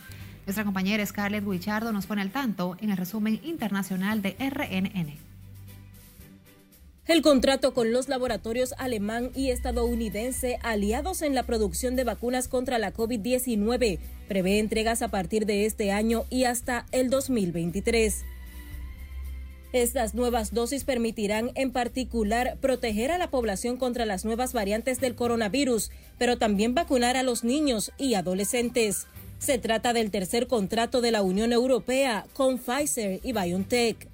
Nuestra 0.46 0.66
compañera 0.66 1.06
Scarlett 1.06 1.46
Wichardo 1.46 1.94
nos 1.94 2.08
pone 2.08 2.22
al 2.22 2.32
tanto 2.32 2.76
en 2.82 2.90
el 2.90 2.98
resumen 2.98 3.40
internacional 3.44 4.22
de 4.22 4.36
RNN. 4.38 5.33
El 7.06 7.22
contrato 7.22 7.74
con 7.74 7.92
los 7.92 8.08
laboratorios 8.08 8.74
alemán 8.78 9.32
y 9.36 9.50
estadounidense 9.50 10.58
aliados 10.64 11.22
en 11.22 11.36
la 11.36 11.44
producción 11.44 11.98
de 11.98 12.06
vacunas 12.06 12.48
contra 12.48 12.78
la 12.78 12.94
COVID-19 12.94 14.00
prevé 14.30 14.60
entregas 14.60 15.02
a 15.02 15.10
partir 15.10 15.46
de 15.46 15.66
este 15.66 15.92
año 15.92 16.24
y 16.30 16.46
hasta 16.46 16.86
el 16.94 17.10
2023. 17.10 18.24
Estas 19.74 20.14
nuevas 20.14 20.54
dosis 20.54 20.86
permitirán 20.86 21.52
en 21.56 21.72
particular 21.72 22.58
proteger 22.62 23.12
a 23.12 23.18
la 23.18 23.30
población 23.30 23.76
contra 23.76 24.06
las 24.06 24.24
nuevas 24.24 24.54
variantes 24.54 25.02
del 25.02 25.16
coronavirus, 25.16 25.92
pero 26.18 26.38
también 26.38 26.74
vacunar 26.74 27.18
a 27.18 27.24
los 27.24 27.44
niños 27.44 27.92
y 27.98 28.14
adolescentes. 28.14 29.08
Se 29.40 29.58
trata 29.58 29.92
del 29.92 30.10
tercer 30.10 30.48
contrato 30.48 31.02
de 31.02 31.12
la 31.12 31.22
Unión 31.22 31.52
Europea 31.52 32.28
con 32.34 32.60
Pfizer 32.60 33.20
y 33.24 33.34
BioNTech. 33.34 34.08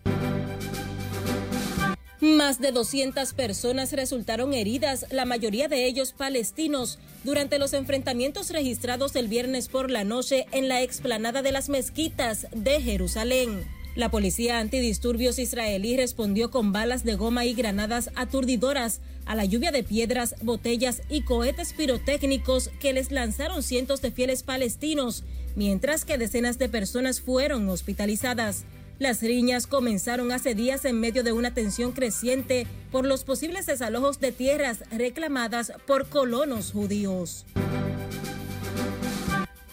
Más 2.21 2.59
de 2.59 2.73
200 2.73 3.31
personas 3.31 3.93
resultaron 3.93 4.53
heridas, 4.53 5.05
la 5.09 5.23
mayoría 5.23 5.69
de 5.69 5.85
ellos 5.85 6.11
palestinos, 6.11 6.99
durante 7.23 7.59
los 7.59 7.71
enfrentamientos 7.71 8.49
registrados 8.49 9.15
el 9.15 9.29
viernes 9.29 9.69
por 9.69 9.89
la 9.89 10.03
noche 10.03 10.45
en 10.51 10.67
la 10.67 10.81
explanada 10.81 11.41
de 11.41 11.53
las 11.53 11.69
mezquitas 11.69 12.47
de 12.51 12.81
Jerusalén. 12.81 13.63
La 13.95 14.11
policía 14.11 14.59
antidisturbios 14.59 15.39
israelí 15.39 15.95
respondió 15.95 16.51
con 16.51 16.73
balas 16.73 17.05
de 17.05 17.15
goma 17.15 17.45
y 17.45 17.53
granadas 17.53 18.11
aturdidoras 18.15 18.99
a 19.25 19.35
la 19.35 19.45
lluvia 19.45 19.71
de 19.71 19.83
piedras, 19.83 20.35
botellas 20.41 21.01
y 21.09 21.21
cohetes 21.21 21.71
pirotécnicos 21.71 22.69
que 22.81 22.91
les 22.91 23.11
lanzaron 23.11 23.63
cientos 23.63 24.01
de 24.01 24.11
fieles 24.11 24.43
palestinos, 24.43 25.23
mientras 25.55 26.03
que 26.03 26.17
decenas 26.17 26.59
de 26.59 26.67
personas 26.67 27.21
fueron 27.21 27.69
hospitalizadas. 27.69 28.65
Las 28.99 29.21
riñas 29.21 29.65
comenzaron 29.65 30.33
hace 30.33 30.55
días 30.55 30.83
en 30.83 30.99
medio 30.99 31.23
de 31.23 31.31
una 31.31 31.53
tensión 31.53 31.93
creciente 31.93 32.67
por 32.91 33.05
los 33.05 33.23
posibles 33.23 33.65
desalojos 33.65 34.19
de 34.19 34.33
tierras 34.33 34.83
reclamadas 34.91 35.71
por 35.87 36.09
colonos 36.09 36.73
judíos. 36.73 37.45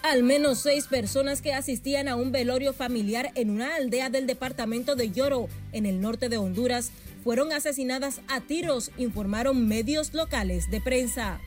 Al 0.04 0.22
menos 0.22 0.60
seis 0.60 0.86
personas 0.86 1.42
que 1.42 1.52
asistían 1.52 2.06
a 2.06 2.14
un 2.14 2.30
velorio 2.30 2.72
familiar 2.72 3.32
en 3.34 3.50
una 3.50 3.74
aldea 3.74 4.10
del 4.10 4.28
departamento 4.28 4.94
de 4.94 5.10
Lloro, 5.10 5.48
en 5.72 5.86
el 5.86 6.00
norte 6.00 6.28
de 6.28 6.38
Honduras, 6.38 6.92
fueron 7.24 7.52
asesinadas 7.52 8.20
a 8.28 8.40
tiros, 8.40 8.92
informaron 8.96 9.66
medios 9.66 10.14
locales 10.14 10.70
de 10.70 10.80
prensa. 10.80 11.40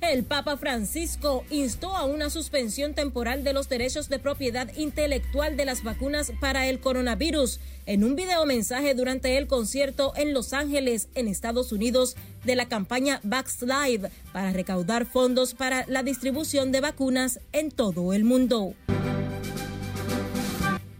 El 0.00 0.22
Papa 0.22 0.56
Francisco 0.56 1.44
instó 1.50 1.96
a 1.96 2.04
una 2.04 2.30
suspensión 2.30 2.94
temporal 2.94 3.42
de 3.42 3.52
los 3.52 3.68
derechos 3.68 4.08
de 4.08 4.20
propiedad 4.20 4.72
intelectual 4.76 5.56
de 5.56 5.64
las 5.64 5.82
vacunas 5.82 6.32
para 6.40 6.68
el 6.68 6.78
coronavirus 6.78 7.58
en 7.84 8.04
un 8.04 8.14
video 8.14 8.46
mensaje 8.46 8.94
durante 8.94 9.36
el 9.36 9.48
concierto 9.48 10.12
en 10.14 10.34
Los 10.34 10.52
Ángeles, 10.52 11.08
en 11.16 11.26
Estados 11.26 11.72
Unidos, 11.72 12.14
de 12.44 12.54
la 12.54 12.68
campaña 12.68 13.20
Backslide 13.24 14.10
para 14.32 14.52
recaudar 14.52 15.04
fondos 15.04 15.54
para 15.54 15.84
la 15.88 16.04
distribución 16.04 16.70
de 16.70 16.80
vacunas 16.80 17.40
en 17.52 17.72
todo 17.72 18.12
el 18.12 18.22
mundo. 18.22 18.74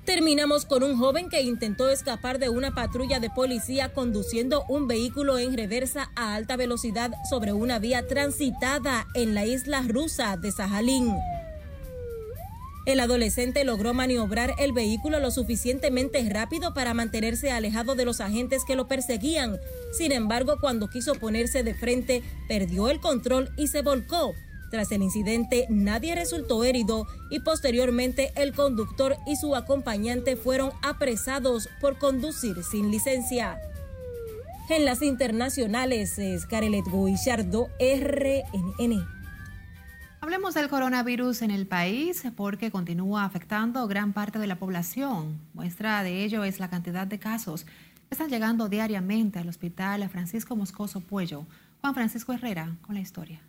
Terminamos 0.08 0.64
con 0.64 0.82
un 0.84 0.96
joven 0.96 1.28
que 1.28 1.42
intentó 1.42 1.90
escapar 1.90 2.38
de 2.38 2.48
una 2.48 2.74
patrulla 2.74 3.20
de 3.20 3.28
policía 3.28 3.92
conduciendo 3.92 4.64
un 4.66 4.88
vehículo 4.88 5.38
en 5.38 5.54
reversa 5.54 6.10
a 6.16 6.34
alta 6.34 6.56
velocidad 6.56 7.12
sobre 7.28 7.52
una 7.52 7.78
vía 7.78 8.06
transitada 8.06 9.06
en 9.12 9.34
la 9.34 9.44
isla 9.44 9.82
rusa 9.86 10.38
de 10.38 10.50
Sajalín. 10.50 11.14
El 12.86 13.00
adolescente 13.00 13.64
logró 13.64 13.92
maniobrar 13.92 14.54
el 14.58 14.72
vehículo 14.72 15.20
lo 15.20 15.30
suficientemente 15.30 16.26
rápido 16.30 16.72
para 16.72 16.94
mantenerse 16.94 17.52
alejado 17.52 17.94
de 17.94 18.06
los 18.06 18.22
agentes 18.22 18.62
que 18.66 18.76
lo 18.76 18.88
perseguían. 18.88 19.58
Sin 19.92 20.12
embargo, 20.12 20.56
cuando 20.58 20.88
quiso 20.88 21.16
ponerse 21.16 21.62
de 21.62 21.74
frente, 21.74 22.22
perdió 22.48 22.88
el 22.88 22.98
control 23.00 23.50
y 23.58 23.66
se 23.66 23.82
volcó, 23.82 24.32
tras 24.70 24.92
el 24.92 25.02
incidente, 25.02 25.66
nadie 25.68 26.14
resultó 26.14 26.64
herido 26.64 27.06
y 27.30 27.40
posteriormente 27.40 28.32
el 28.36 28.52
conductor 28.52 29.16
y 29.26 29.36
su 29.36 29.56
acompañante 29.56 30.36
fueron 30.36 30.70
apresados 30.82 31.68
por 31.80 31.98
conducir 31.98 32.62
sin 32.62 32.90
licencia. 32.90 33.58
En 34.70 34.84
las 34.84 35.00
internacionales, 35.00 36.18
es 36.18 36.44
Carelet 36.44 36.84
Guillardo, 36.84 37.68
RNN. 37.80 39.06
Hablemos 40.20 40.52
del 40.52 40.68
coronavirus 40.68 41.40
en 41.40 41.50
el 41.50 41.66
país 41.66 42.22
porque 42.36 42.70
continúa 42.70 43.24
afectando 43.24 43.86
gran 43.86 44.12
parte 44.12 44.38
de 44.38 44.46
la 44.46 44.58
población. 44.58 45.40
Muestra 45.54 46.02
de 46.02 46.22
ello 46.22 46.44
es 46.44 46.60
la 46.60 46.68
cantidad 46.68 47.06
de 47.06 47.18
casos 47.18 47.64
que 47.64 47.72
están 48.10 48.28
llegando 48.28 48.68
diariamente 48.68 49.38
al 49.38 49.48
hospital 49.48 50.06
Francisco 50.10 50.54
Moscoso 50.54 51.00
Puello. 51.00 51.46
Juan 51.80 51.94
Francisco 51.94 52.34
Herrera 52.34 52.76
con 52.82 52.94
la 52.94 53.00
historia. 53.00 53.40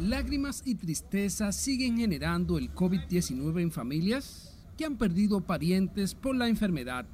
Lágrimas 0.00 0.62
y 0.64 0.74
tristeza 0.74 1.52
siguen 1.52 1.98
generando 1.98 2.56
el 2.56 2.74
COVID-19 2.74 3.60
en 3.60 3.70
familias 3.70 4.56
que 4.76 4.86
han 4.86 4.96
perdido 4.96 5.42
parientes 5.42 6.14
por 6.14 6.34
la 6.34 6.48
enfermedad. 6.48 7.04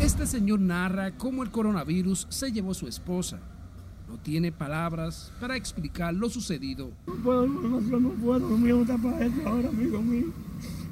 Este 0.00 0.26
señor 0.26 0.60
narra 0.60 1.16
cómo 1.16 1.42
el 1.42 1.50
coronavirus 1.50 2.28
se 2.30 2.52
llevó 2.52 2.70
a 2.70 2.74
su 2.74 2.86
esposa. 2.86 3.40
No 4.08 4.16
tiene 4.16 4.52
palabras 4.52 5.32
para 5.40 5.56
explicar 5.56 6.14
lo 6.14 6.30
sucedido. 6.30 6.92
No 7.06 7.14
puedo, 7.14 7.46
no 7.46 8.10
puedo, 8.10 8.56
me 8.56 8.72
para 8.84 9.26
ahora, 9.44 9.68
amigo 9.68 10.00
mío. 10.00 10.26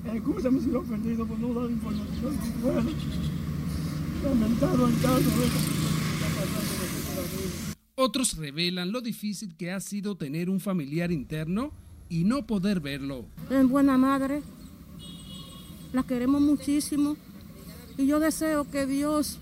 Por 0.05 1.39
no 1.39 1.61
dar 1.61 1.71
información. 1.71 2.37
Lamentado 4.25 4.89
el 4.89 5.01
caso. 5.01 5.86
Otros 7.99 8.37
revelan 8.37 8.93
lo 8.93 9.01
difícil 9.01 9.57
que 9.57 9.73
ha 9.73 9.81
sido 9.81 10.17
tener 10.17 10.51
un 10.51 10.61
familiar 10.61 11.11
interno 11.11 11.73
y 12.11 12.25
no 12.25 12.47
poder 12.47 12.79
verlo. 12.79 13.25
Es 13.49 13.67
buena 13.67 13.97
madre, 13.97 14.43
la 15.95 16.03
queremos 16.03 16.43
muchísimo 16.43 17.17
y 17.97 18.07
yo 18.07 18.21
deseo 18.21 18.71
que 18.71 18.85
Dios 18.85 19.39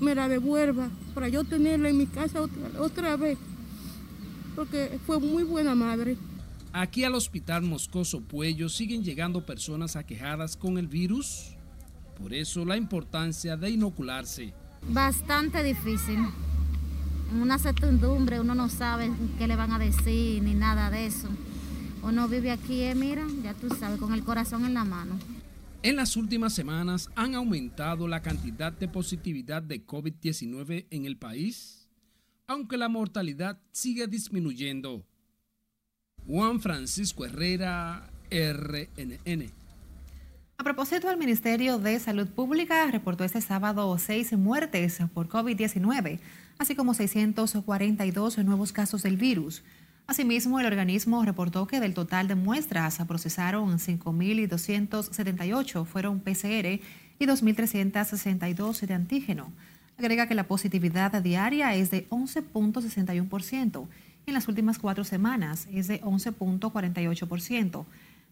me 0.00 0.16
la 0.16 0.28
devuelva 0.28 0.90
para 1.14 1.28
yo 1.28 1.44
tenerla 1.44 1.90
en 1.90 1.98
mi 1.98 2.06
casa 2.06 2.42
otra, 2.42 2.80
otra 2.80 3.16
vez, 3.16 3.38
porque 4.56 4.98
fue 5.06 5.20
muy 5.20 5.44
buena 5.44 5.76
madre. 5.76 6.16
Aquí 6.72 7.04
al 7.04 7.14
Hospital 7.14 7.62
Moscoso 7.62 8.20
Puello 8.20 8.68
siguen 8.68 9.04
llegando 9.04 9.46
personas 9.46 9.94
aquejadas 9.94 10.56
con 10.56 10.76
el 10.76 10.88
virus. 10.88 11.54
Por 12.20 12.34
eso 12.34 12.64
la 12.64 12.76
importancia 12.76 13.56
de 13.56 13.70
inocularse. 13.70 14.52
Bastante 14.88 15.62
difícil 15.62 16.18
una 17.40 17.58
certidumbre, 17.58 18.40
uno 18.40 18.54
no 18.54 18.68
sabe 18.68 19.10
qué 19.38 19.46
le 19.46 19.56
van 19.56 19.72
a 19.72 19.78
decir 19.78 20.42
ni 20.42 20.54
nada 20.54 20.90
de 20.90 21.06
eso. 21.06 21.28
Uno 22.02 22.28
vive 22.28 22.50
aquí, 22.50 22.82
eh, 22.82 22.94
mira, 22.94 23.24
ya 23.42 23.54
tú 23.54 23.68
sabes, 23.74 23.98
con 23.98 24.12
el 24.12 24.24
corazón 24.24 24.64
en 24.64 24.74
la 24.74 24.84
mano. 24.84 25.18
En 25.82 25.96
las 25.96 26.16
últimas 26.16 26.52
semanas 26.52 27.10
han 27.14 27.34
aumentado 27.34 28.06
la 28.06 28.22
cantidad 28.22 28.72
de 28.72 28.88
positividad 28.88 29.62
de 29.62 29.84
COVID-19 29.86 30.86
en 30.90 31.06
el 31.06 31.16
país, 31.16 31.88
aunque 32.46 32.76
la 32.76 32.88
mortalidad 32.88 33.58
sigue 33.72 34.06
disminuyendo. 34.06 35.04
Juan 36.26 36.60
Francisco 36.60 37.24
Herrera, 37.24 38.10
RNN. 38.30 39.52
A 40.58 40.64
propósito, 40.64 41.10
el 41.10 41.16
Ministerio 41.16 41.80
de 41.80 41.98
Salud 41.98 42.28
Pública 42.28 42.88
reportó 42.88 43.24
este 43.24 43.40
sábado 43.40 43.98
seis 43.98 44.32
muertes 44.32 45.00
por 45.12 45.28
COVID-19, 45.28 46.20
así 46.62 46.74
como 46.76 46.94
642 46.94 48.38
nuevos 48.38 48.72
casos 48.72 49.02
del 49.02 49.16
virus. 49.16 49.64
Asimismo, 50.06 50.60
el 50.60 50.66
organismo 50.66 51.24
reportó 51.24 51.66
que 51.66 51.80
del 51.80 51.92
total 51.92 52.28
de 52.28 52.36
muestras 52.36 52.98
procesaron 53.06 53.78
5.278 53.78 55.84
fueron 55.84 56.20
PCR 56.20 56.78
y 57.18 57.26
2.362 57.26 58.86
de 58.86 58.94
antígeno. 58.94 59.50
Agrega 59.98 60.28
que 60.28 60.36
la 60.36 60.46
positividad 60.46 61.20
diaria 61.20 61.74
es 61.74 61.90
de 61.90 62.08
11.61%. 62.10 63.88
En 64.26 64.34
las 64.34 64.46
últimas 64.46 64.78
cuatro 64.78 65.02
semanas 65.02 65.66
es 65.72 65.88
de 65.88 66.00
11.48%. 66.02 67.70
De 67.70 67.84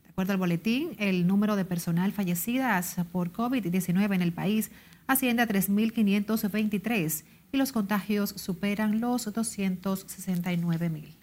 acuerdo 0.08 0.32
al 0.32 0.38
boletín, 0.38 0.90
el 0.98 1.26
número 1.26 1.56
de 1.56 1.64
personal 1.64 2.12
fallecidas 2.12 2.94
por 3.10 3.32
COVID-19 3.32 4.14
en 4.14 4.22
el 4.22 4.32
país 4.32 4.70
asciende 5.08 5.42
a 5.42 5.48
3.523 5.48 7.24
y 7.52 7.56
los 7.56 7.72
contagios 7.72 8.30
superan 8.30 9.00
los 9.00 9.26
269.000. 9.26 11.16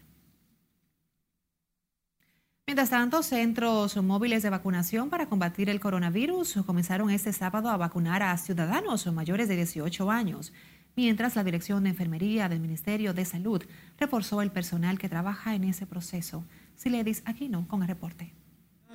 Mientras 2.65 2.89
tanto, 2.89 3.23
centros 3.23 3.95
móviles 4.03 4.43
de 4.43 4.49
vacunación 4.49 5.09
para 5.09 5.29
combatir 5.29 5.69
el 5.69 5.79
coronavirus 5.79 6.59
comenzaron 6.65 7.09
este 7.09 7.31
sábado 7.31 7.69
a 7.69 7.77
vacunar 7.77 8.21
a 8.23 8.37
ciudadanos 8.37 9.07
mayores 9.13 9.47
de 9.47 9.55
18 9.55 10.11
años, 10.11 10.51
mientras 10.97 11.37
la 11.37 11.45
Dirección 11.45 11.83
de 11.83 11.91
Enfermería 11.91 12.49
del 12.49 12.59
Ministerio 12.59 13.13
de 13.13 13.23
Salud 13.23 13.63
reforzó 13.97 14.41
el 14.41 14.51
personal 14.51 14.99
que 14.99 15.07
trabaja 15.07 15.55
en 15.55 15.63
ese 15.63 15.85
proceso. 15.85 16.43
Siledis 16.75 17.23
Aquino 17.25 17.65
con 17.69 17.83
el 17.83 17.87
reporte. 17.87 18.36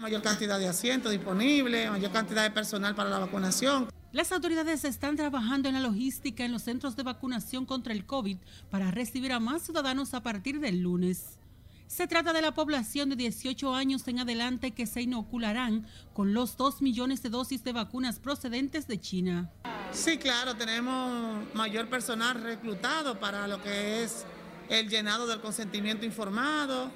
Mayor 0.03 0.21
cantidad 0.21 0.59
de 0.59 0.67
asientos 0.67 1.13
disponibles, 1.13 1.89
mayor 1.89 2.11
cantidad 2.11 2.43
de 2.43 2.51
personal 2.51 2.93
para 2.93 3.09
la 3.09 3.21
vacunación. 3.21 3.89
Las 4.11 4.33
autoridades 4.33 4.85
están 4.85 5.15
trabajando 5.15 5.69
en 5.69 5.77
la 5.77 5.81
logística 5.81 6.45
en 6.45 6.51
los 6.51 6.63
centros 6.63 6.97
de 6.97 7.05
vacunación 7.05 7.67
contra 7.67 7.93
el 7.93 8.05
COVID 8.05 8.37
para 8.69 8.91
recibir 8.91 9.31
a 9.33 9.39
más 9.39 9.63
ciudadanos 9.63 10.13
a 10.15 10.21
partir 10.21 10.59
del 10.59 10.81
lunes. 10.81 11.39
Se 11.87 12.09
trata 12.09 12.33
de 12.33 12.43
la 12.43 12.53
población 12.53 13.11
de 13.11 13.17
18 13.17 13.77
años 13.77 14.09
en 14.09 14.19
adelante 14.19 14.73
que 14.73 14.87
se 14.87 15.03
inocularán 15.03 15.87
con 16.15 16.35
los 16.35 16.57
2 16.57 16.83
millones 16.83 17.23
de 17.23 17.29
dosis 17.29 17.63
de 17.63 17.73
vacunas 17.73 18.19
procedentes 18.19 18.89
de 18.89 18.99
China. 18.99 19.53
Sí, 19.93 20.19
claro, 20.19 20.57
tenemos 20.57 21.45
mayor 21.55 21.89
personal 21.89 22.43
reclutado 22.43 23.21
para 23.21 23.47
lo 23.47 23.63
que 23.63 24.03
es 24.03 24.25
el 24.69 24.89
llenado 24.89 25.29
del 25.29 25.41
consentimiento 25.41 26.05
informado, 26.05 26.91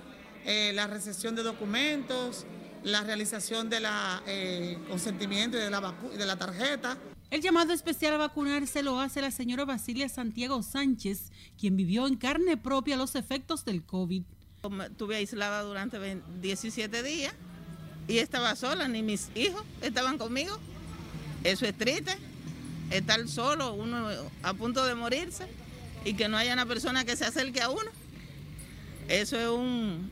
eh, 0.44 0.72
la 0.74 0.88
recepción 0.88 1.36
de 1.36 1.44
documentos, 1.44 2.46
la 2.86 3.02
realización 3.02 3.68
del 3.68 3.84
eh, 4.28 4.78
consentimiento 4.88 5.56
y 5.56 5.60
de 5.60 5.70
la, 5.70 5.92
de 6.16 6.24
la 6.24 6.36
tarjeta. 6.36 6.96
El 7.30 7.42
llamado 7.42 7.72
especial 7.72 8.14
a 8.14 8.18
vacunarse 8.18 8.80
lo 8.84 9.00
hace 9.00 9.20
la 9.20 9.32
señora 9.32 9.64
Basilia 9.64 10.08
Santiago 10.08 10.62
Sánchez, 10.62 11.32
quien 11.58 11.76
vivió 11.76 12.06
en 12.06 12.14
carne 12.14 12.56
propia 12.56 12.96
los 12.96 13.16
efectos 13.16 13.64
del 13.64 13.82
COVID. 13.82 14.22
Estuve 14.88 15.16
aislada 15.16 15.62
durante 15.62 15.98
17 16.40 17.02
días 17.02 17.34
y 18.06 18.18
estaba 18.18 18.54
sola, 18.54 18.86
ni 18.86 19.02
mis 19.02 19.30
hijos 19.34 19.64
estaban 19.82 20.16
conmigo. 20.16 20.56
Eso 21.42 21.66
es 21.66 21.76
triste, 21.76 22.16
estar 22.92 23.26
solo, 23.26 23.74
uno 23.74 24.08
a 24.44 24.54
punto 24.54 24.86
de 24.86 24.94
morirse 24.94 25.48
y 26.04 26.14
que 26.14 26.28
no 26.28 26.36
haya 26.36 26.52
una 26.52 26.66
persona 26.66 27.04
que 27.04 27.16
se 27.16 27.24
acerque 27.24 27.62
a 27.62 27.68
uno. 27.68 27.90
Eso 29.08 29.36
es 29.36 29.48
un, 29.48 30.08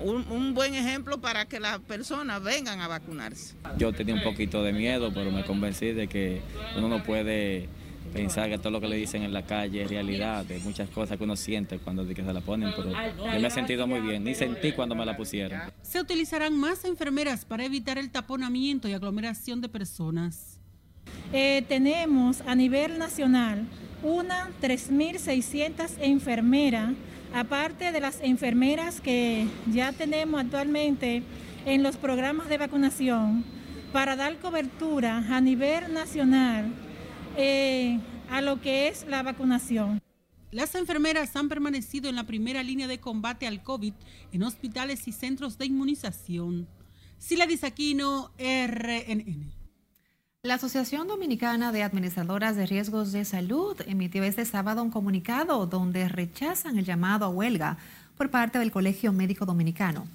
un, 0.00 0.26
un, 0.30 0.54
buen 0.54 0.74
ejemplo 0.74 1.20
para 1.20 1.46
que 1.46 1.60
las 1.60 1.78
personas 1.80 2.42
vengan 2.42 2.80
a 2.80 2.88
vacunarse. 2.88 3.54
Yo 3.78 3.92
tenía 3.92 4.14
un 4.14 4.22
poquito 4.22 4.62
de 4.62 4.72
miedo, 4.72 5.12
pero 5.12 5.30
me 5.30 5.44
convencí 5.44 5.92
de 5.92 6.08
que 6.08 6.40
uno 6.76 6.88
no 6.88 7.02
puede 7.02 7.68
pensar 8.08 8.48
que 8.48 8.58
todo 8.58 8.70
lo 8.70 8.80
que 8.80 8.88
le 8.88 8.96
dicen 8.96 9.22
en 9.22 9.32
la 9.32 9.42
calle 9.42 9.82
es 9.82 9.90
realidad, 9.90 10.44
de 10.44 10.58
muchas 10.60 10.88
cosas 10.90 11.18
que 11.18 11.24
uno 11.24 11.36
siente 11.36 11.78
cuando 11.78 12.06
que 12.06 12.24
se 12.24 12.32
la 12.32 12.40
ponen, 12.40 12.72
pero 12.76 12.90
yo 12.90 13.40
me 13.40 13.46
he 13.46 13.50
sentido 13.50 13.86
muy 13.86 14.00
bien, 14.00 14.24
ni 14.24 14.34
sentí 14.34 14.72
cuando 14.72 14.94
me 14.94 15.04
la 15.04 15.16
pusieron. 15.16 15.60
Se 15.82 16.00
utilizarán 16.00 16.56
más 16.56 16.84
enfermeras 16.84 17.44
para 17.44 17.64
evitar 17.64 17.98
el 17.98 18.10
taponamiento 18.10 18.88
y 18.88 18.92
aglomeración 18.92 19.60
de 19.60 19.68
personas. 19.68 20.58
Eh, 21.32 21.64
tenemos 21.68 22.42
a 22.42 22.54
nivel 22.54 22.98
nacional 22.98 23.66
una 24.02 24.50
3.600 24.62 25.90
enfermeras, 26.00 26.92
aparte 27.34 27.92
de 27.92 28.00
las 28.00 28.20
enfermeras 28.20 29.00
que 29.00 29.46
ya 29.70 29.92
tenemos 29.92 30.40
actualmente 30.40 31.22
en 31.66 31.82
los 31.82 31.96
programas 31.96 32.48
de 32.48 32.58
vacunación, 32.58 33.44
para 33.92 34.16
dar 34.16 34.38
cobertura 34.38 35.24
a 35.28 35.40
nivel 35.40 35.92
nacional 35.92 36.72
eh, 37.36 37.98
a 38.30 38.40
lo 38.40 38.60
que 38.60 38.88
es 38.88 39.06
la 39.08 39.22
vacunación. 39.22 40.00
Las 40.50 40.74
enfermeras 40.74 41.36
han 41.36 41.48
permanecido 41.48 42.08
en 42.08 42.16
la 42.16 42.24
primera 42.24 42.62
línea 42.62 42.86
de 42.86 43.00
combate 43.00 43.46
al 43.46 43.62
COVID 43.62 43.92
en 44.32 44.42
hospitales 44.42 45.06
y 45.06 45.12
centros 45.12 45.58
de 45.58 45.66
inmunización. 45.66 46.66
Sila 47.18 47.46
Aquino, 47.62 48.30
RNN. 48.38 49.57
La 50.44 50.54
Asociación 50.54 51.08
Dominicana 51.08 51.72
de 51.72 51.82
Administradoras 51.82 52.54
de 52.54 52.64
Riesgos 52.64 53.10
de 53.10 53.24
Salud 53.24 53.76
emitió 53.88 54.22
este 54.22 54.44
sábado 54.44 54.84
un 54.84 54.90
comunicado 54.92 55.66
donde 55.66 56.08
rechazan 56.08 56.78
el 56.78 56.84
llamado 56.84 57.24
a 57.24 57.28
huelga 57.28 57.76
por 58.16 58.30
parte 58.30 58.60
del 58.60 58.70
Colegio 58.70 59.12
Médico 59.12 59.46
Dominicano. 59.46 60.06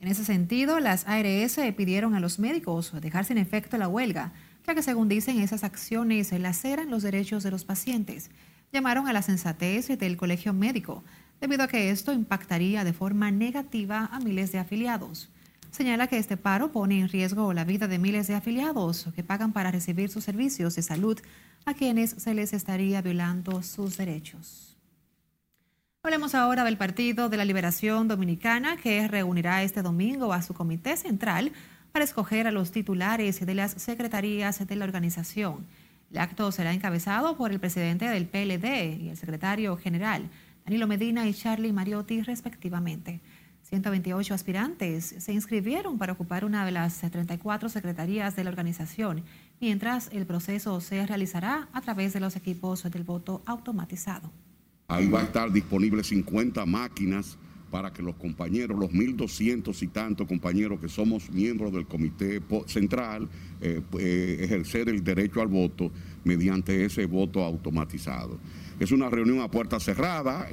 En 0.00 0.08
ese 0.08 0.24
sentido, 0.24 0.80
las 0.80 1.06
ARS 1.06 1.60
pidieron 1.76 2.14
a 2.14 2.20
los 2.20 2.38
médicos 2.38 2.90
dejar 3.02 3.26
sin 3.26 3.36
efecto 3.36 3.76
la 3.76 3.86
huelga 3.86 4.32
ya 4.66 4.74
que 4.74 4.82
según 4.82 5.10
dicen 5.10 5.40
esas 5.40 5.62
acciones 5.62 6.32
laceran 6.32 6.90
los 6.90 7.02
derechos 7.02 7.42
de 7.42 7.50
los 7.50 7.66
pacientes. 7.66 8.30
Llamaron 8.72 9.06
a 9.08 9.12
la 9.12 9.20
sensatez 9.20 9.88
del 9.98 10.16
colegio 10.16 10.54
médico, 10.54 11.04
debido 11.38 11.64
a 11.64 11.68
que 11.68 11.90
esto 11.90 12.14
impactaría 12.14 12.82
de 12.82 12.94
forma 12.94 13.30
negativa 13.30 14.08
a 14.10 14.20
miles 14.20 14.52
de 14.52 14.58
afiliados. 14.58 15.28
Señala 15.76 16.06
que 16.06 16.16
este 16.16 16.38
paro 16.38 16.72
pone 16.72 17.00
en 17.00 17.10
riesgo 17.10 17.52
la 17.52 17.64
vida 17.64 17.86
de 17.86 17.98
miles 17.98 18.26
de 18.28 18.34
afiliados 18.34 19.08
que 19.14 19.22
pagan 19.22 19.52
para 19.52 19.70
recibir 19.70 20.08
sus 20.08 20.24
servicios 20.24 20.74
de 20.74 20.80
salud 20.80 21.20
a 21.66 21.74
quienes 21.74 22.12
se 22.12 22.32
les 22.32 22.54
estaría 22.54 23.02
violando 23.02 23.62
sus 23.62 23.98
derechos. 23.98 24.78
Hablemos 26.02 26.34
ahora 26.34 26.64
del 26.64 26.78
Partido 26.78 27.28
de 27.28 27.36
la 27.36 27.44
Liberación 27.44 28.08
Dominicana 28.08 28.78
que 28.78 29.06
reunirá 29.06 29.62
este 29.64 29.82
domingo 29.82 30.32
a 30.32 30.40
su 30.40 30.54
comité 30.54 30.96
central 30.96 31.52
para 31.92 32.06
escoger 32.06 32.46
a 32.46 32.52
los 32.52 32.72
titulares 32.72 33.44
de 33.44 33.54
las 33.54 33.72
secretarías 33.72 34.66
de 34.66 34.76
la 34.76 34.86
organización. 34.86 35.66
El 36.10 36.20
acto 36.20 36.50
será 36.52 36.72
encabezado 36.72 37.36
por 37.36 37.52
el 37.52 37.60
presidente 37.60 38.06
del 38.06 38.24
PLD 38.24 38.98
y 38.98 39.08
el 39.10 39.16
secretario 39.18 39.76
general, 39.76 40.30
Danilo 40.64 40.86
Medina 40.86 41.28
y 41.28 41.34
Charlie 41.34 41.74
Mariotti, 41.74 42.22
respectivamente. 42.22 43.20
128 43.68 44.32
aspirantes 44.32 45.16
se 45.18 45.32
inscribieron 45.32 45.98
para 45.98 46.12
ocupar 46.12 46.44
una 46.44 46.64
de 46.64 46.70
las 46.70 47.00
34 47.00 47.68
secretarías 47.68 48.36
de 48.36 48.44
la 48.44 48.50
organización, 48.50 49.24
mientras 49.60 50.08
el 50.12 50.24
proceso 50.24 50.80
se 50.80 51.04
realizará 51.04 51.68
a 51.72 51.80
través 51.80 52.12
de 52.12 52.20
los 52.20 52.36
equipos 52.36 52.84
del 52.84 53.02
voto 53.02 53.42
automatizado. 53.44 54.30
Ahí 54.86 55.08
va 55.08 55.20
a 55.20 55.24
estar 55.24 55.50
disponible 55.50 56.04
50 56.04 56.64
máquinas 56.64 57.36
para 57.70 57.92
que 57.92 58.02
los 58.02 58.14
compañeros, 58.14 58.78
los 58.78 58.90
1.200 58.90 59.82
y 59.82 59.88
tantos 59.88 60.28
compañeros 60.28 60.78
que 60.78 60.88
somos 60.88 61.28
miembros 61.30 61.72
del 61.72 61.86
Comité 61.86 62.40
Central, 62.66 63.28
eh, 63.60 63.82
eh, 63.98 64.36
ejercer 64.40 64.88
el 64.88 65.02
derecho 65.02 65.42
al 65.42 65.48
voto 65.48 65.90
mediante 66.22 66.84
ese 66.84 67.06
voto 67.06 67.42
automatizado. 67.42 68.38
Es 68.78 68.92
una 68.92 69.10
reunión 69.10 69.40
a 69.40 69.50
puerta 69.50 69.80
cerrada. 69.80 70.46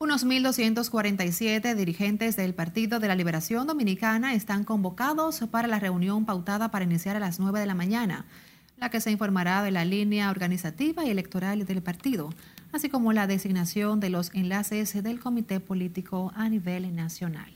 Unos 0.00 0.24
1.247 0.24 1.74
dirigentes 1.74 2.36
del 2.36 2.54
Partido 2.54 3.00
de 3.00 3.08
la 3.08 3.16
Liberación 3.16 3.66
Dominicana 3.66 4.34
están 4.34 4.62
convocados 4.64 5.40
para 5.50 5.66
la 5.66 5.80
reunión 5.80 6.24
pautada 6.24 6.70
para 6.70 6.84
iniciar 6.84 7.16
a 7.16 7.20
las 7.20 7.40
9 7.40 7.58
de 7.58 7.66
la 7.66 7.74
mañana, 7.74 8.24
la 8.76 8.90
que 8.90 9.00
se 9.00 9.10
informará 9.10 9.62
de 9.62 9.72
la 9.72 9.84
línea 9.84 10.30
organizativa 10.30 11.04
y 11.04 11.10
electoral 11.10 11.66
del 11.66 11.82
partido 11.82 12.30
así 12.72 12.88
como 12.88 13.12
la 13.12 13.26
designación 13.26 14.00
de 14.00 14.10
los 14.10 14.30
enlaces 14.34 15.02
del 15.02 15.20
comité 15.20 15.60
político 15.60 16.32
a 16.34 16.48
nivel 16.48 16.94
nacional. 16.94 17.50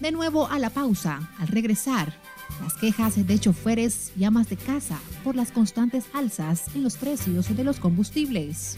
De 0.00 0.12
nuevo 0.12 0.48
a 0.48 0.58
la 0.58 0.70
pausa, 0.70 1.30
al 1.38 1.48
regresar, 1.48 2.12
las 2.60 2.74
quejas 2.74 3.26
de 3.26 3.38
choferes 3.38 4.12
y 4.18 4.24
amas 4.24 4.48
de 4.48 4.56
casa 4.56 4.98
por 5.22 5.34
las 5.34 5.50
constantes 5.50 6.04
alzas 6.12 6.66
en 6.74 6.82
los 6.82 6.96
precios 6.96 7.54
de 7.56 7.64
los 7.64 7.80
combustibles. 7.80 8.76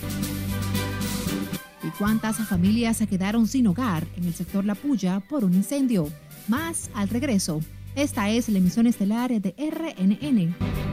¿Y 1.86 1.90
cuántas 1.90 2.38
familias 2.48 2.96
se 2.96 3.06
quedaron 3.06 3.46
sin 3.46 3.68
hogar 3.68 4.04
en 4.16 4.24
el 4.24 4.34
sector 4.34 4.64
La 4.64 4.74
Puya 4.74 5.20
por 5.20 5.44
un 5.44 5.54
incendio? 5.54 6.10
Más 6.48 6.90
al 6.94 7.08
regreso. 7.08 7.60
Esta 7.94 8.28
es 8.28 8.48
la 8.48 8.58
emisión 8.58 8.88
estelar 8.88 9.30
de 9.30 9.54
RNN. 9.56 10.85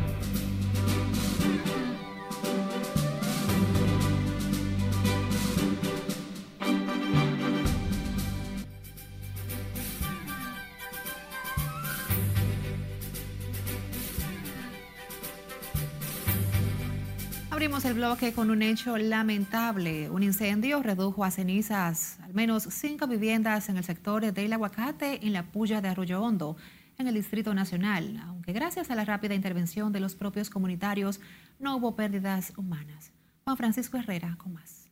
Abrimos 17.63 17.85
el 17.85 17.93
bloque 17.93 18.33
con 18.33 18.51
un 18.51 18.61
hecho 18.61 18.97
lamentable. 18.97 20.09
Un 20.09 20.21
incendio 20.21 20.83
redujo 20.83 21.23
a 21.23 21.31
cenizas 21.31 22.19
al 22.21 22.33
menos 22.33 22.67
cinco 22.69 23.07
viviendas 23.07 23.69
en 23.69 23.77
el 23.77 23.85
sector 23.85 24.33
del 24.33 24.51
aguacate 24.51 25.25
en 25.25 25.31
la 25.31 25.43
puya 25.43 25.79
de 25.79 25.87
Arroyo 25.87 26.21
Hondo, 26.21 26.57
en 26.97 27.07
el 27.07 27.13
Distrito 27.13 27.53
Nacional, 27.53 28.21
aunque 28.27 28.51
gracias 28.51 28.91
a 28.91 28.95
la 28.95 29.05
rápida 29.05 29.33
intervención 29.33 29.93
de 29.93 30.01
los 30.01 30.13
propios 30.13 30.49
comunitarios 30.49 31.21
no 31.57 31.77
hubo 31.77 31.95
pérdidas 31.95 32.51
humanas. 32.57 33.13
Juan 33.45 33.55
Francisco 33.55 33.95
Herrera 33.97 34.35
con 34.37 34.51
más. 34.51 34.82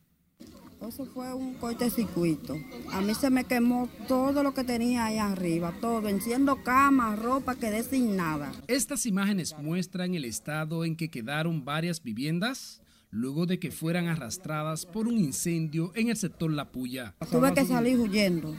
Eso 0.88 1.06
fue 1.06 1.32
un 1.32 1.54
cortocircuito. 1.54 2.58
A 2.90 3.00
mí 3.00 3.14
se 3.14 3.30
me 3.30 3.44
quemó 3.44 3.88
todo 4.08 4.42
lo 4.42 4.52
que 4.52 4.64
tenía 4.64 5.04
ahí 5.04 5.18
arriba, 5.18 5.72
todo, 5.80 6.08
enciendo 6.08 6.64
cama, 6.64 7.14
ropa, 7.14 7.54
quedé 7.54 7.84
sin 7.84 8.16
nada. 8.16 8.50
Estas 8.66 9.06
imágenes 9.06 9.54
muestran 9.56 10.16
el 10.16 10.24
estado 10.24 10.84
en 10.84 10.96
que 10.96 11.08
quedaron 11.08 11.64
varias 11.64 12.02
viviendas 12.02 12.82
luego 13.10 13.46
de 13.46 13.60
que 13.60 13.70
fueran 13.70 14.08
arrastradas 14.08 14.84
por 14.84 15.06
un 15.06 15.18
incendio 15.18 15.92
en 15.94 16.08
el 16.08 16.16
sector 16.16 16.50
La 16.50 16.72
Puya. 16.72 17.14
Tuve 17.30 17.54
que 17.54 17.64
salir 17.64 18.00
huyendo. 18.00 18.52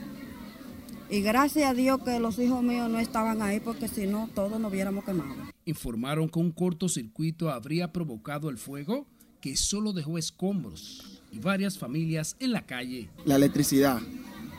Y 1.10 1.20
gracias 1.20 1.68
a 1.68 1.74
Dios 1.74 2.02
que 2.02 2.18
los 2.20 2.38
hijos 2.38 2.62
míos 2.62 2.88
no 2.88 2.98
estaban 2.98 3.42
ahí 3.42 3.60
porque 3.60 3.86
si 3.86 4.06
no 4.06 4.30
todos 4.34 4.58
nos 4.58 4.72
hubiéramos 4.72 5.04
quemado. 5.04 5.34
Informaron 5.66 6.30
que 6.30 6.38
un 6.38 6.52
cortocircuito 6.52 7.50
habría 7.50 7.92
provocado 7.92 8.48
el 8.48 8.56
fuego 8.56 9.06
que 9.42 9.56
solo 9.56 9.92
dejó 9.92 10.16
escombros 10.16 11.13
y 11.34 11.40
varias 11.40 11.76
familias 11.78 12.36
en 12.38 12.52
la 12.52 12.62
calle. 12.64 13.08
La 13.24 13.36
electricidad. 13.36 14.00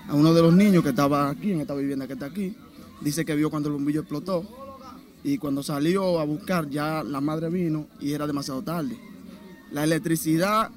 A 0.08 0.14
uno 0.14 0.34
de 0.34 0.42
los 0.42 0.54
niños 0.54 0.84
que 0.84 0.90
estaba 0.90 1.30
aquí, 1.30 1.52
en 1.52 1.62
esta 1.62 1.74
vivienda 1.74 2.06
que 2.06 2.14
está 2.14 2.26
aquí, 2.26 2.56
dice 3.02 3.24
que 3.24 3.36
vio 3.36 3.50
cuando 3.50 3.70
el 3.70 3.74
bombillo 3.74 4.02
explotó 4.02 4.44
y 5.24 5.38
cuando 5.38 5.64
salió 5.64 6.20
a 6.20 6.26
buscar 6.26 6.70
ya 6.70 7.04
la 7.04 7.22
madre 7.22 7.50
vino 7.50 7.88
y 8.00 8.12
era 8.12 8.28
demasiado 8.28 8.62
tarde. 8.62 8.98
La 9.72 9.84
electricidad 9.84 10.70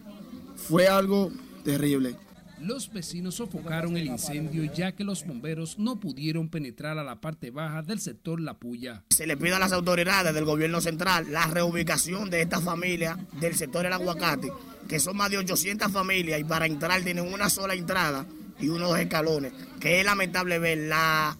fue 0.57 0.87
algo 0.87 1.31
terrible. 1.65 2.17
Los 2.61 2.92
vecinos 2.92 3.37
sofocaron 3.37 3.97
el 3.97 4.07
incendio 4.07 4.64
ya 4.73 4.92
que 4.92 5.05
los 5.05 5.27
bomberos 5.27 5.79
no 5.79 6.01
pudieron 6.01 6.49
penetrar 6.49 6.99
a 6.99 7.05
la 7.05 7.21
parte 7.21 7.51
baja 7.51 7.83
del 7.83 8.01
sector 8.01 8.40
La 8.40 8.55
Puya. 8.55 9.05
Se 9.11 9.27
le 9.27 9.37
pide 9.37 9.55
a 9.55 9.59
las 9.59 9.73
autoridades 9.73 10.35
del 10.35 10.44
gobierno 10.44 10.81
central 10.81 11.31
la 11.31 11.47
reubicación 11.47 12.31
de 12.31 12.42
esta 12.42 12.61
familia 12.61 13.16
del 13.40 13.55
sector 13.55 13.85
del 13.85 13.92
aguacate 13.92 14.51
que 14.88 14.99
son 14.99 15.16
más 15.16 15.31
de 15.31 15.38
800 15.38 15.92
familias 15.92 16.40
y 16.40 16.44
para 16.44 16.66
entrar 16.66 17.03
tienen 17.03 17.33
una 17.33 17.51
sola 17.51 17.75
entrada 17.75 18.27
y 18.59 18.68
unos 18.68 18.99
escalones, 18.99 19.53
que 19.79 20.01
es 20.01 20.05
lamentable 20.05 20.59
ver 20.59 20.79
las 20.79 21.37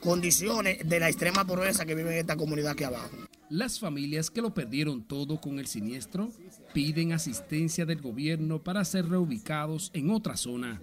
condiciones 0.00 0.88
de 0.88 1.00
la 1.00 1.08
extrema 1.08 1.44
pobreza 1.44 1.84
que 1.84 1.94
vive 1.94 2.12
en 2.12 2.18
esta 2.18 2.36
comunidad 2.36 2.72
aquí 2.72 2.84
abajo. 2.84 3.10
Las 3.50 3.78
familias 3.78 4.30
que 4.30 4.40
lo 4.40 4.54
perdieron 4.54 5.02
todo 5.02 5.38
con 5.40 5.58
el 5.58 5.66
siniestro 5.66 6.30
piden 6.72 7.12
asistencia 7.12 7.86
del 7.86 8.00
gobierno 8.00 8.58
para 8.58 8.84
ser 8.84 9.08
reubicados 9.08 9.90
en 9.94 10.10
otra 10.10 10.36
zona. 10.36 10.80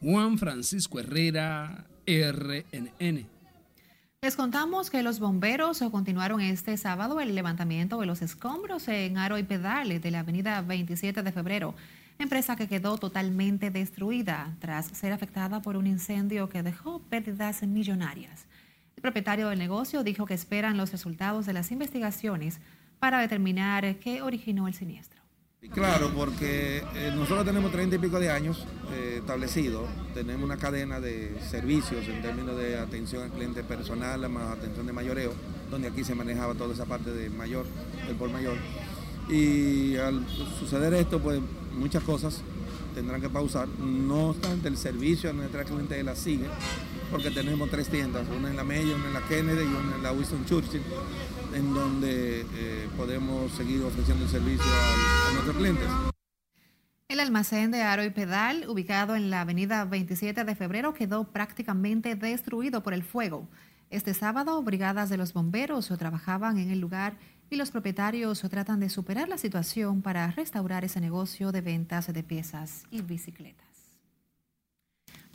Juan 0.00 0.38
Francisco 0.38 1.00
Herrera, 1.00 1.86
RNN. 2.06 3.26
Les 4.22 4.36
contamos 4.36 4.90
que 4.90 5.02
los 5.02 5.20
bomberos 5.20 5.82
continuaron 5.90 6.40
este 6.40 6.76
sábado 6.76 7.20
el 7.20 7.34
levantamiento 7.34 8.00
de 8.00 8.06
los 8.06 8.22
escombros 8.22 8.88
en 8.88 9.18
Aro 9.18 9.38
y 9.38 9.42
Pedales 9.42 10.02
de 10.02 10.10
la 10.10 10.20
avenida 10.20 10.60
27 10.62 11.22
de 11.22 11.32
febrero, 11.32 11.74
empresa 12.18 12.56
que 12.56 12.66
quedó 12.66 12.98
totalmente 12.98 13.70
destruida 13.70 14.56
tras 14.58 14.86
ser 14.86 15.12
afectada 15.12 15.62
por 15.62 15.76
un 15.76 15.86
incendio 15.86 16.48
que 16.48 16.62
dejó 16.62 17.00
pérdidas 17.00 17.62
millonarias. 17.62 18.46
El 18.96 19.02
propietario 19.02 19.50
del 19.50 19.58
negocio 19.58 20.02
dijo 20.02 20.24
que 20.24 20.34
esperan 20.34 20.76
los 20.76 20.90
resultados 20.90 21.46
de 21.46 21.52
las 21.52 21.70
investigaciones 21.70 22.60
para 22.98 23.20
determinar 23.20 23.96
qué 23.96 24.22
originó 24.22 24.68
el 24.68 24.74
siniestro. 24.74 25.16
Claro, 25.72 26.10
porque 26.14 26.82
eh, 26.94 27.12
nosotros 27.14 27.44
tenemos 27.44 27.72
treinta 27.72 27.96
y 27.96 27.98
pico 27.98 28.20
de 28.20 28.30
años 28.30 28.64
eh, 28.92 29.16
establecidos, 29.18 29.88
tenemos 30.14 30.44
una 30.44 30.56
cadena 30.56 31.00
de 31.00 31.36
servicios 31.50 32.06
en 32.06 32.22
términos 32.22 32.56
de 32.56 32.78
atención 32.78 33.24
al 33.24 33.30
cliente 33.30 33.64
personal, 33.64 34.28
más 34.28 34.56
atención 34.56 34.86
de 34.86 34.92
mayoreo, 34.92 35.32
donde 35.70 35.88
aquí 35.88 36.04
se 36.04 36.14
manejaba 36.14 36.54
toda 36.54 36.72
esa 36.72 36.84
parte 36.84 37.10
de 37.10 37.30
mayor, 37.30 37.66
del 38.06 38.16
por 38.16 38.30
mayor. 38.30 38.56
Y 39.28 39.96
al 39.96 40.24
suceder 40.28 40.94
esto, 40.94 41.20
pues 41.20 41.40
muchas 41.76 42.04
cosas 42.04 42.42
tendrán 42.94 43.20
que 43.20 43.28
pausar. 43.28 43.66
No 43.68 44.28
obstante, 44.28 44.68
el 44.68 44.76
servicio 44.76 45.30
a 45.30 45.32
nuestra 45.32 45.64
clientela 45.64 46.14
sigue, 46.14 46.46
porque 47.10 47.30
tenemos 47.30 47.68
tres 47.70 47.88
tiendas, 47.88 48.26
una 48.28 48.50
en 48.50 48.56
la 48.56 48.64
Mella, 48.64 48.94
una 48.94 49.08
en 49.08 49.14
la 49.14 49.22
Kennedy 49.26 49.64
y 49.64 49.66
una 49.66 49.96
en 49.96 50.02
la 50.02 50.12
Winston 50.12 50.44
Churchill 50.46 50.82
en 51.54 51.74
donde 51.74 52.40
eh, 52.40 52.88
podemos 52.96 53.52
seguir 53.52 53.82
ofreciendo 53.82 54.24
el 54.24 54.30
servicio 54.30 54.64
a, 54.64 55.32
nuestros 55.32 55.56
clientes. 55.56 55.88
El 57.08 57.20
almacén 57.20 57.70
de 57.70 57.82
Aro 57.82 58.04
y 58.04 58.10
Pedal, 58.10 58.68
ubicado 58.68 59.14
en 59.14 59.30
la 59.30 59.42
avenida 59.42 59.84
27 59.84 60.44
de 60.44 60.54
febrero, 60.56 60.92
quedó 60.92 61.24
prácticamente 61.24 62.16
destruido 62.16 62.82
por 62.82 62.94
el 62.94 63.02
fuego. 63.02 63.48
Este 63.90 64.14
sábado, 64.14 64.60
brigadas 64.62 65.08
de 65.08 65.16
los 65.16 65.32
bomberos 65.32 65.88
trabajaban 65.96 66.58
en 66.58 66.70
el 66.70 66.80
lugar 66.80 67.16
y 67.48 67.56
los 67.56 67.70
propietarios 67.70 68.40
tratan 68.40 68.80
de 68.80 68.88
superar 68.88 69.28
la 69.28 69.38
situación 69.38 70.02
para 70.02 70.30
restaurar 70.32 70.84
ese 70.84 71.00
negocio 71.00 71.52
de 71.52 71.60
ventas 71.60 72.12
de 72.12 72.22
piezas 72.24 72.84
y 72.90 73.02
bicicletas. 73.02 73.65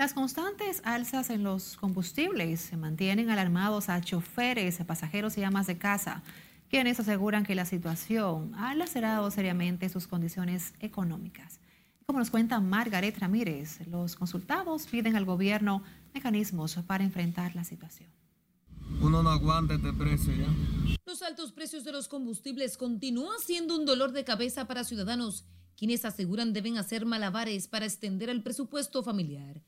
Las 0.01 0.15
constantes 0.15 0.81
alzas 0.83 1.29
en 1.29 1.43
los 1.43 1.77
combustibles 1.77 2.59
se 2.59 2.75
mantienen 2.75 3.29
alarmados 3.29 3.87
a 3.87 4.01
choferes, 4.01 4.81
a 4.81 4.83
pasajeros 4.83 5.37
y 5.37 5.43
amas 5.43 5.67
de 5.67 5.77
casa, 5.77 6.23
quienes 6.71 6.99
aseguran 6.99 7.45
que 7.45 7.53
la 7.53 7.65
situación 7.65 8.51
ha 8.55 8.73
lacerado 8.73 9.29
seriamente 9.29 9.89
sus 9.89 10.07
condiciones 10.07 10.73
económicas. 10.79 11.59
Como 12.07 12.17
nos 12.17 12.31
cuenta 12.31 12.59
Margaret 12.59 13.15
Ramírez, 13.19 13.85
los 13.85 14.15
consultados 14.15 14.87
piden 14.87 15.15
al 15.15 15.25
gobierno 15.25 15.83
mecanismos 16.15 16.79
para 16.87 17.03
enfrentar 17.03 17.53
la 17.53 17.63
situación. 17.63 18.09
Uno 19.01 19.21
no 19.21 19.29
aguanta 19.29 19.75
este 19.75 19.93
precio 19.93 20.33
ya. 20.33 20.47
Los 21.05 21.21
altos 21.21 21.51
precios 21.51 21.83
de 21.83 21.91
los 21.91 22.07
combustibles 22.07 22.75
continúan 22.75 23.37
siendo 23.39 23.77
un 23.77 23.85
dolor 23.85 24.13
de 24.13 24.23
cabeza 24.23 24.65
para 24.65 24.83
ciudadanos, 24.83 25.45
quienes 25.77 26.05
aseguran 26.05 26.53
deben 26.53 26.79
hacer 26.79 27.05
malabares 27.05 27.67
para 27.67 27.85
extender 27.85 28.29
el 28.29 28.41
presupuesto 28.41 29.03
familiar. 29.03 29.61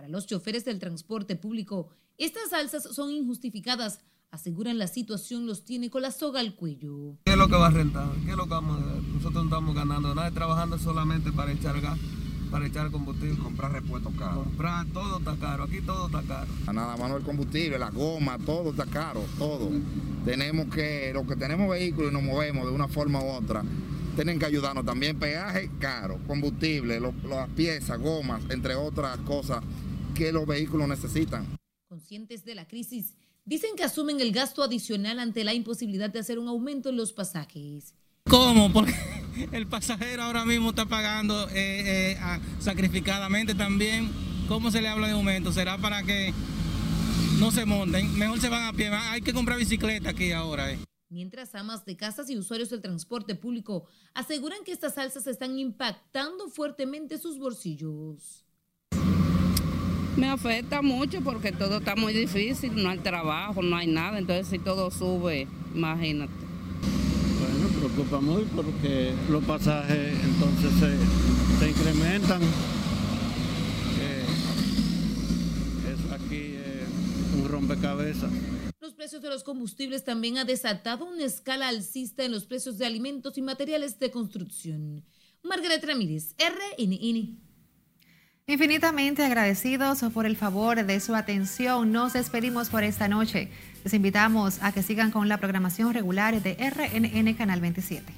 Para 0.00 0.08
los 0.08 0.26
choferes 0.26 0.64
del 0.64 0.78
transporte 0.78 1.36
público, 1.36 1.90
estas 2.16 2.54
alzas 2.54 2.84
son 2.84 3.10
injustificadas. 3.10 4.00
Aseguran 4.30 4.78
la 4.78 4.86
situación 4.86 5.44
los 5.46 5.66
tiene 5.66 5.90
con 5.90 6.00
la 6.00 6.10
soga 6.10 6.40
al 6.40 6.54
cuello. 6.54 7.18
¿Qué 7.26 7.32
es 7.32 7.36
lo 7.36 7.48
que 7.48 7.56
va 7.56 7.66
a 7.66 7.70
rentar? 7.70 8.08
¿Qué 8.24 8.30
es 8.30 8.36
lo 8.38 8.44
que 8.44 8.48
vamos 8.48 8.82
a 8.82 8.94
Nosotros 8.94 9.34
no 9.34 9.42
estamos 9.42 9.74
ganando 9.74 10.14
nada, 10.14 10.30
trabajando 10.30 10.78
solamente 10.78 11.32
para 11.32 11.52
echar 11.52 11.78
gas, 11.82 11.98
para 12.50 12.66
echar 12.66 12.90
combustible. 12.90 13.36
Comprar 13.42 13.72
repuestos 13.72 14.14
caros. 14.14 14.44
Comprar, 14.44 14.86
todo 14.86 15.18
está 15.18 15.36
caro, 15.36 15.64
aquí 15.64 15.82
todo 15.82 16.06
está 16.06 16.22
caro. 16.22 16.50
Nada 16.72 16.96
más 16.96 17.10
el 17.10 17.22
combustible, 17.22 17.78
la 17.78 17.90
goma, 17.90 18.38
todo 18.38 18.70
está 18.70 18.86
caro, 18.86 19.22
todo. 19.36 19.68
Tenemos 20.24 20.74
que, 20.74 21.10
los 21.12 21.26
que 21.26 21.36
tenemos 21.36 21.68
vehículos 21.68 22.10
y 22.10 22.14
nos 22.14 22.22
movemos 22.22 22.64
de 22.64 22.72
una 22.72 22.88
forma 22.88 23.22
u 23.22 23.32
otra, 23.32 23.62
tienen 24.16 24.38
que 24.38 24.46
ayudarnos 24.46 24.86
también. 24.86 25.18
Peaje 25.18 25.70
caro, 25.78 26.18
combustible, 26.26 26.98
las 27.00 27.48
piezas, 27.50 28.00
gomas, 28.00 28.40
entre 28.48 28.74
otras 28.76 29.18
cosas 29.18 29.62
que 30.14 30.32
los 30.32 30.46
vehículos 30.46 30.88
necesitan. 30.88 31.46
Conscientes 31.88 32.44
de 32.44 32.54
la 32.54 32.68
crisis, 32.68 33.14
dicen 33.44 33.70
que 33.76 33.84
asumen 33.84 34.20
el 34.20 34.32
gasto 34.32 34.62
adicional 34.62 35.18
ante 35.18 35.44
la 35.44 35.54
imposibilidad 35.54 36.10
de 36.10 36.20
hacer 36.20 36.38
un 36.38 36.48
aumento 36.48 36.88
en 36.88 36.96
los 36.96 37.12
pasajes. 37.12 37.94
¿Cómo? 38.24 38.72
Porque 38.72 38.94
el 39.52 39.66
pasajero 39.66 40.22
ahora 40.22 40.44
mismo 40.44 40.70
está 40.70 40.86
pagando 40.86 41.48
eh, 41.50 42.12
eh, 42.12 42.18
sacrificadamente 42.60 43.54
también. 43.54 44.10
¿Cómo 44.48 44.70
se 44.70 44.80
le 44.80 44.88
habla 44.88 45.06
de 45.06 45.14
aumento? 45.14 45.52
¿Será 45.52 45.78
para 45.78 46.02
que 46.02 46.32
no 47.38 47.50
se 47.50 47.64
monten? 47.64 48.18
Mejor 48.18 48.40
se 48.40 48.48
van 48.48 48.66
a 48.66 48.72
pie. 48.72 48.88
Hay 48.88 49.22
que 49.22 49.32
comprar 49.32 49.58
bicicleta 49.58 50.10
aquí 50.10 50.32
ahora. 50.32 50.72
Eh. 50.72 50.78
Mientras 51.08 51.54
amas 51.56 51.84
de 51.84 51.96
casas 51.96 52.30
y 52.30 52.38
usuarios 52.38 52.70
del 52.70 52.82
transporte 52.82 53.34
público 53.34 53.86
aseguran 54.14 54.62
que 54.64 54.72
estas 54.72 54.96
alzas 54.96 55.26
están 55.26 55.58
impactando 55.58 56.48
fuertemente 56.48 57.18
sus 57.18 57.38
bolsillos. 57.38 58.44
Me 60.20 60.28
afecta 60.28 60.82
mucho 60.82 61.22
porque 61.22 61.50
todo 61.50 61.78
está 61.78 61.96
muy 61.96 62.12
difícil, 62.12 62.82
no 62.82 62.90
hay 62.90 62.98
trabajo, 62.98 63.62
no 63.62 63.74
hay 63.74 63.86
nada, 63.86 64.18
entonces 64.18 64.48
si 64.48 64.58
todo 64.58 64.90
sube, 64.90 65.48
imagínate. 65.74 66.30
Bueno, 67.40 67.68
preocupa 67.78 68.20
muy 68.20 68.44
porque 68.54 69.14
los 69.30 69.42
pasajes 69.44 70.14
entonces 70.22 70.72
se, 71.58 71.70
incrementan. 71.70 72.42
eso 75.88 76.14
aquí 76.14 76.54
es 76.54 77.42
un 77.42 77.48
rompecabezas. 77.48 78.30
Los 78.78 78.92
precios 78.92 79.22
de 79.22 79.30
los 79.30 79.42
combustibles 79.42 80.04
también 80.04 80.36
ha 80.36 80.44
desatado 80.44 81.06
una 81.06 81.24
escala 81.24 81.68
alcista 81.68 82.24
en 82.24 82.32
los 82.32 82.44
precios 82.44 82.76
de 82.76 82.84
alimentos 82.84 83.38
y 83.38 83.42
materiales 83.42 83.98
de 83.98 84.10
construcción. 84.10 85.02
Margaret 85.42 85.82
Ramírez, 85.82 86.34
RNN. 86.38 87.49
Infinitamente 88.50 89.24
agradecidos 89.24 90.00
por 90.12 90.26
el 90.26 90.36
favor 90.36 90.84
de 90.84 90.98
su 90.98 91.14
atención. 91.14 91.92
Nos 91.92 92.14
despedimos 92.14 92.68
por 92.68 92.82
esta 92.82 93.06
noche. 93.06 93.48
Les 93.84 93.94
invitamos 93.94 94.60
a 94.60 94.72
que 94.72 94.82
sigan 94.82 95.12
con 95.12 95.28
la 95.28 95.38
programación 95.38 95.94
regular 95.94 96.42
de 96.42 96.54
RNN 96.54 97.32
Canal 97.34 97.60
27. 97.60 98.12